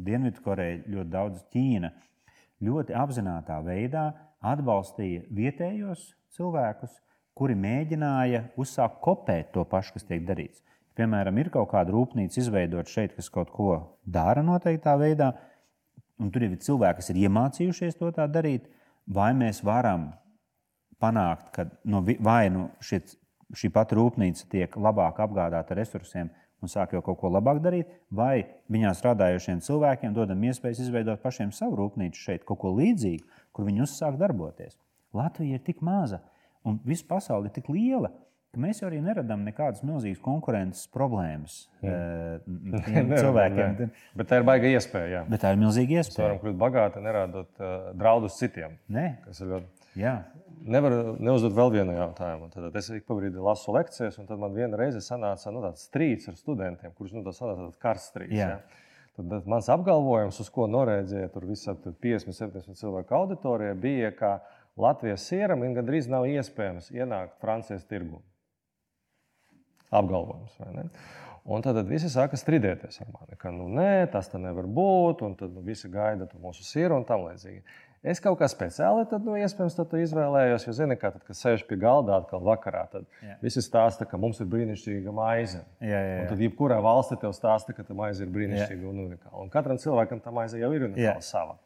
Dienvidkoreja, 0.02 0.84
ļoti 0.90 1.12
daudz 1.12 1.44
Ķīna 1.54 1.92
ļoti 2.62 2.96
apzināti 2.98 3.58
veidā 3.66 4.06
atbalstīja 4.42 5.26
vietējos 5.34 6.12
cilvēkus, 6.36 6.94
kuri 7.38 7.56
mēģināja 7.58 8.44
uzsākt 8.60 9.00
kopēt 9.04 9.52
to 9.56 9.66
pašu, 9.66 9.96
kas 9.98 10.08
tiek 10.08 10.26
darīts. 10.28 10.62
Piemēram, 10.98 11.38
ir 11.40 11.50
kaut 11.54 11.70
kāda 11.72 11.94
rūpnīca 11.94 12.42
izveidot 12.42 12.90
šeit, 12.92 13.16
kas 13.16 13.30
kaut 13.32 13.52
ko 13.54 13.76
dara 14.04 14.44
noteiktā 14.44 14.98
veidā, 15.00 15.32
un 16.22 16.32
tur 16.34 16.46
ir 16.46 16.58
cilvēki, 16.60 17.00
kas 17.00 17.12
ir 17.14 17.22
iemācījušies 17.24 17.98
to 17.98 18.12
tā 18.16 18.28
darīt, 18.30 18.68
vai 19.08 19.32
mēs 19.38 19.64
varam 19.66 20.10
panākt, 21.02 21.50
ka 21.56 21.66
no, 21.90 22.04
vai 22.22 22.52
nu 22.54 22.68
šie, 22.84 23.00
šī 23.58 23.72
pati 23.74 23.98
rūpnīca 23.98 24.48
tiek 24.52 24.78
labāk 24.78 25.20
apgādāta 25.24 25.76
ar 25.76 25.82
resursiem 25.82 26.32
un 26.62 26.70
sāk 26.70 26.94
jau 26.94 27.02
kaut 27.06 27.18
ko 27.22 27.32
labāk 27.34 27.62
darīt, 27.64 27.90
vai 28.14 28.46
viņā 28.72 28.92
strādājošiem 28.98 29.64
cilvēkiem 29.66 30.14
dodam 30.14 30.44
iespējas 30.46 30.84
izveidot 30.84 31.24
pašiem 31.24 31.54
savu 31.56 31.80
rūpnīcu 31.80 32.22
šeit, 32.22 32.46
kaut 32.46 32.62
ko 32.62 32.74
līdzīgu, 32.78 33.26
kur 33.52 33.66
viņi 33.66 33.86
uzsāk 33.88 34.20
darboties. 34.22 34.78
Latvija 35.18 35.58
ir 35.58 35.64
tik 35.66 35.82
maza 35.82 36.22
un 36.64 36.78
visa 36.86 37.08
pasaule 37.10 37.50
ir 37.50 37.56
tik 37.56 37.72
liela 37.74 38.12
mēs 38.60 38.82
jau 38.82 38.90
arī 38.90 39.00
neradām 39.04 39.46
nekādas 39.48 39.84
milzīgas 39.88 40.20
konkurences 40.24 40.90
problēmas 40.92 41.54
uh, 41.80 42.42
cilvēkiem. 43.22 43.78
Nē, 43.78 43.88
nē. 43.88 43.88
Bet 44.20 44.28
tā 44.32 44.42
ir 44.42 44.48
baigta 44.48 44.72
iespēja. 44.76 45.12
Jā. 45.14 45.22
Bet 45.32 45.44
tā 45.46 45.54
ir 45.54 45.62
milzīga 45.62 46.02
Mēs 46.02 46.10
iespēja. 46.10 46.26
varam 46.28 46.42
kļūt 46.42 46.58
bagāti, 46.60 47.04
neradot 47.06 47.64
uh, 47.64 47.92
draudus 47.98 48.36
citiem. 48.42 48.76
Nē, 48.92 49.06
kas 49.24 49.40
ir 49.44 49.54
ļoti 49.54 50.02
jā, 50.02 50.18
Nevar 50.62 50.94
neuzdot 51.18 51.56
vēl 51.58 51.72
vienu 51.74 51.96
jautājumu. 51.96 52.52
Tad 52.54 52.76
es 52.78 52.90
ik 52.94 53.08
pa 53.08 53.18
brīdim 53.18 53.42
lasu 53.46 53.74
lekcijas, 53.74 54.20
un 54.22 54.28
tad 54.30 54.42
man 54.42 54.54
viena 54.54 54.78
reize 54.78 55.02
sanāca 55.02 55.54
nu, 55.54 55.64
tāds 55.66 55.88
strīds 55.88 56.30
ar 56.30 56.38
studentiem, 56.38 56.94
kurš 56.98 57.16
nu, 57.18 57.24
sanāca 57.34 57.64
tāds 57.64 57.82
karsts 57.82 58.12
strīds. 58.14 58.38
Jā. 58.38 58.50
Ja? 58.56 58.88
Tad 59.18 59.28
bet 59.32 59.48
mans 59.50 59.68
apgalvojums, 59.74 60.40
uz 60.40 60.52
ko 60.54 60.68
norēģēja 60.72 61.32
tur 61.34 61.48
visam 61.50 61.80
50, 61.84 62.36
70 62.38 62.80
cilvēku 62.80 63.18
auditorijai, 63.18 63.74
bija, 63.76 64.12
ka 64.16 64.36
Latvijas 64.80 65.26
sieram 65.28 65.66
gandrīz 65.76 66.08
nav 66.12 66.30
iespējams 66.30 66.92
ienākt 66.96 67.42
Francijas 67.44 67.84
tirgu. 67.90 68.22
Apgalvojums. 69.92 70.56
vai 70.62 70.72
ne? 70.78 70.86
Un 71.44 71.64
tad, 71.66 71.76
tad 71.76 71.90
visi 71.90 72.10
sāka 72.12 72.38
strīdēties 72.38 73.02
ar 73.02 73.10
mani, 73.12 73.36
ka 73.40 73.50
nu, 73.52 73.66
nē, 73.74 74.06
tas 74.14 74.30
tā 74.30 74.40
nevar 74.40 74.68
būt, 74.70 75.24
un 75.26 75.34
tad 75.40 75.56
nu, 75.56 75.64
visi 75.66 75.90
gaida 75.92 76.28
mūsu 76.40 76.64
sieru 76.64 77.00
un 77.02 77.08
tam 77.08 77.26
līdzīgi. 77.26 77.64
Es 78.02 78.18
kaut 78.18 78.40
kā 78.40 78.48
speciāli 78.50 79.04
tad, 79.06 79.22
nu, 79.28 79.36
iespējams, 79.38 79.76
tad 79.78 79.92
izvēlējos, 79.94 80.64
jo, 80.66 80.74
zini, 80.74 80.96
kā 80.98 81.12
tad, 81.14 81.22
kad 81.28 81.38
sēž 81.38 81.68
pie 81.70 81.78
galda 81.78 82.16
atkal 82.18 82.42
vakarā, 82.42 82.88
tad 82.90 83.04
Jā. 83.22 83.36
visi 83.44 83.62
stāsta, 83.62 84.08
ka 84.10 84.18
mums 84.18 84.40
ir 84.42 84.48
brīnišķīga 84.50 85.14
maize. 85.14 85.62
jā, 85.78 86.00
jā, 86.00 86.16
Un 86.16 86.24
jā. 86.24 86.30
tad, 86.32 86.42
jebkurā 86.42 86.80
valstī 86.82 87.20
tev 87.22 87.36
stāsta, 87.38 87.76
ka 87.78 87.86
tā 87.86 87.94
maize 87.94 88.26
ir 88.26 88.32
brīnišķīga 88.34 88.90
un 88.90 89.04
unikāla. 89.06 89.44
Un 89.46 89.54
katram 89.54 89.78
cilvēkam 89.78 90.24
tā 90.26 90.34
maize 90.34 90.58
jau 90.58 90.72
ir 90.74 90.82
Jā. 90.82 90.90
unikāla 90.90 91.22
sava. 91.22 91.60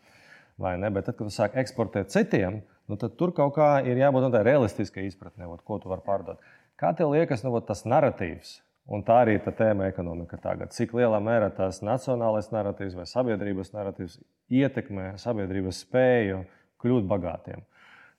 Vai 0.59 0.75
ne? 0.79 0.91
Bet 0.91 1.07
tad, 1.07 1.15
kad 1.15 1.27
tu 1.27 1.31
sāk 1.31 1.55
eksportēt 1.55 2.11
citiem, 2.11 2.59
nu, 2.91 2.99
tad 2.99 3.15
tur 3.15 3.31
kaut 3.35 3.55
kā 3.55 3.71
ir 3.87 3.95
jābūt 4.03 4.27
nu, 4.27 4.29
tādai 4.29 4.43
realistiskai 4.51 5.07
izpratnē, 5.07 5.47
vot, 5.47 5.63
ko 5.63 5.79
tu 5.79 5.87
vari 5.91 6.03
pārdot. 6.03 6.43
Kā 6.75 6.91
tev 6.95 7.15
liekas, 7.15 7.47
nu, 7.47 7.55
vot, 7.55 7.63
tas 7.67 7.87
narratīvs? 7.87 8.57
Un 8.91 9.01
tā 9.07 9.23
arī 9.23 9.39
ir 9.39 9.41
tā 9.47 9.55
tēma 9.55 9.87
ekonomika 9.89 10.37
tagad. 10.37 10.75
Cik 10.75 10.91
lielā 10.93 11.17
mērā 11.23 11.47
tas 11.55 11.79
nacionālais 11.81 12.51
narratīvs 12.53 12.93
vai 12.99 13.07
sabiedrības 13.09 13.71
narratīvs 13.73 14.19
ietekmē 14.53 15.13
sabiedrības 15.21 15.81
spēju 15.85 16.43
kļūt 16.83 17.07
bagātiem? 17.09 17.63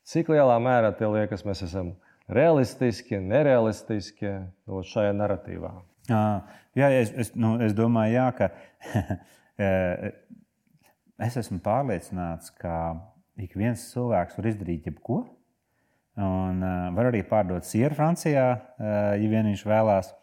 Cik 0.07 0.31
lielā 0.31 0.57
mērā 0.63 0.93
tev 0.95 1.17
liekas, 1.17 1.43
mēs 1.47 1.65
esam 1.67 1.95
realistiski, 2.31 3.19
nerealistiski 3.23 4.29
nu, 4.31 4.77
vot 4.79 4.87
šajā 4.87 5.15
narratīvā? 5.17 5.73
Jā, 6.77 6.91
es, 6.95 7.11
es, 7.11 7.33
nu, 7.39 7.57
es 7.63 7.75
domāju, 7.75 8.15
jā, 8.15 8.27
ka 8.39 8.51
es 11.27 11.39
esmu 11.43 11.59
pārliecināts, 11.65 12.53
ka 12.61 12.75
ik 13.41 13.57
viens 13.59 13.83
cilvēks 13.93 14.39
var 14.39 14.51
izdarīt 14.53 14.87
jebko. 14.91 15.25
Un 16.17 16.63
uh, 16.65 16.87
var 16.97 17.11
arī 17.11 17.21
pārdot 17.29 17.67
sieru 17.69 17.97
Francijā, 17.99 18.47
uh, 18.57 18.93
ja 19.21 19.27
vien 19.29 19.51
viņš 19.51 19.65
vēlās. 19.69 20.15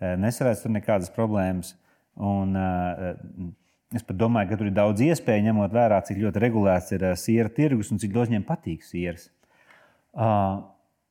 Uh, 0.00 0.14
nesaredz 0.20 0.62
tur 0.62 0.72
nekādas 0.72 1.12
problēmas. 1.12 1.74
Un, 2.16 2.56
uh, 2.56 3.50
es 3.96 4.04
pat 4.06 4.18
domāju, 4.18 4.50
ka 4.50 4.58
tur 4.60 4.68
ir 4.70 4.76
daudz 4.76 5.02
iespēju, 5.04 5.46
ņemot 5.48 5.74
vērā, 5.74 6.00
cik 6.06 6.20
ļoti 6.22 6.42
regulēts 6.42 6.94
ir 6.96 7.06
uh, 7.10 7.16
siera 7.18 7.52
tirgus 7.52 7.92
un 7.92 8.00
cik 8.02 8.14
daudz 8.14 8.32
viņiem 8.32 8.46
patīk 8.48 8.86
sieras. 8.86 9.28
Uh, 10.12 10.62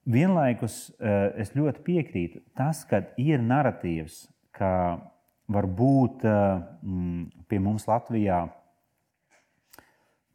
vienlaikus 0.10 0.90
uh, 0.98 1.32
es 1.42 1.54
ļoti 1.58 1.84
piekrītu 1.86 2.44
tas, 2.58 2.84
ka 2.90 3.04
ir 3.22 3.42
narratīvs, 3.46 4.26
ka 4.58 4.72
varbūt 5.52 6.26
uh, 6.28 6.64
mm, 6.82 7.46
pie 7.50 7.60
mums 7.64 7.88
Latvijā, 7.90 8.44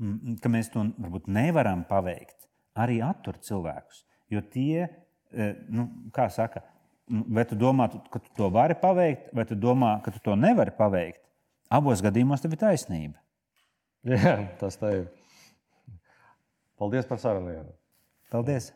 mm, 0.03 0.39
ka 0.43 0.53
mēs 0.53 0.71
to 0.75 0.87
nevaram 1.27 1.85
paveikt, 1.89 2.49
arī 2.77 3.01
attur 3.05 3.39
cilvēkus. 3.43 4.05
Jo 4.33 4.43
tie, 4.43 4.89
eh, 5.33 5.53
nu, 5.71 5.87
kā 6.15 6.27
saka, 6.33 6.65
vai 7.07 7.45
tu 7.47 7.59
domā, 7.59 7.87
ka 8.11 8.19
tu 8.19 8.33
to 8.37 8.51
vari 8.51 8.75
paveikt, 8.79 9.31
vai 9.35 9.47
tu 9.47 9.55
domā, 9.55 9.97
ka 10.03 10.11
tu 10.11 10.23
to 10.23 10.35
nevari 10.35 10.75
paveikt, 10.75 11.23
abos 11.73 12.03
gadījumos 12.05 12.43
tev 12.43 12.57
ir 12.57 12.63
taisnība. 12.63 13.21
Jā, 14.07 14.37
tas 14.61 14.79
tā 14.79 14.93
ir. 15.01 15.07
Paldies 16.79 17.09
par 17.09 17.19
sarunu. 17.19 17.65
Paldies! 18.31 18.71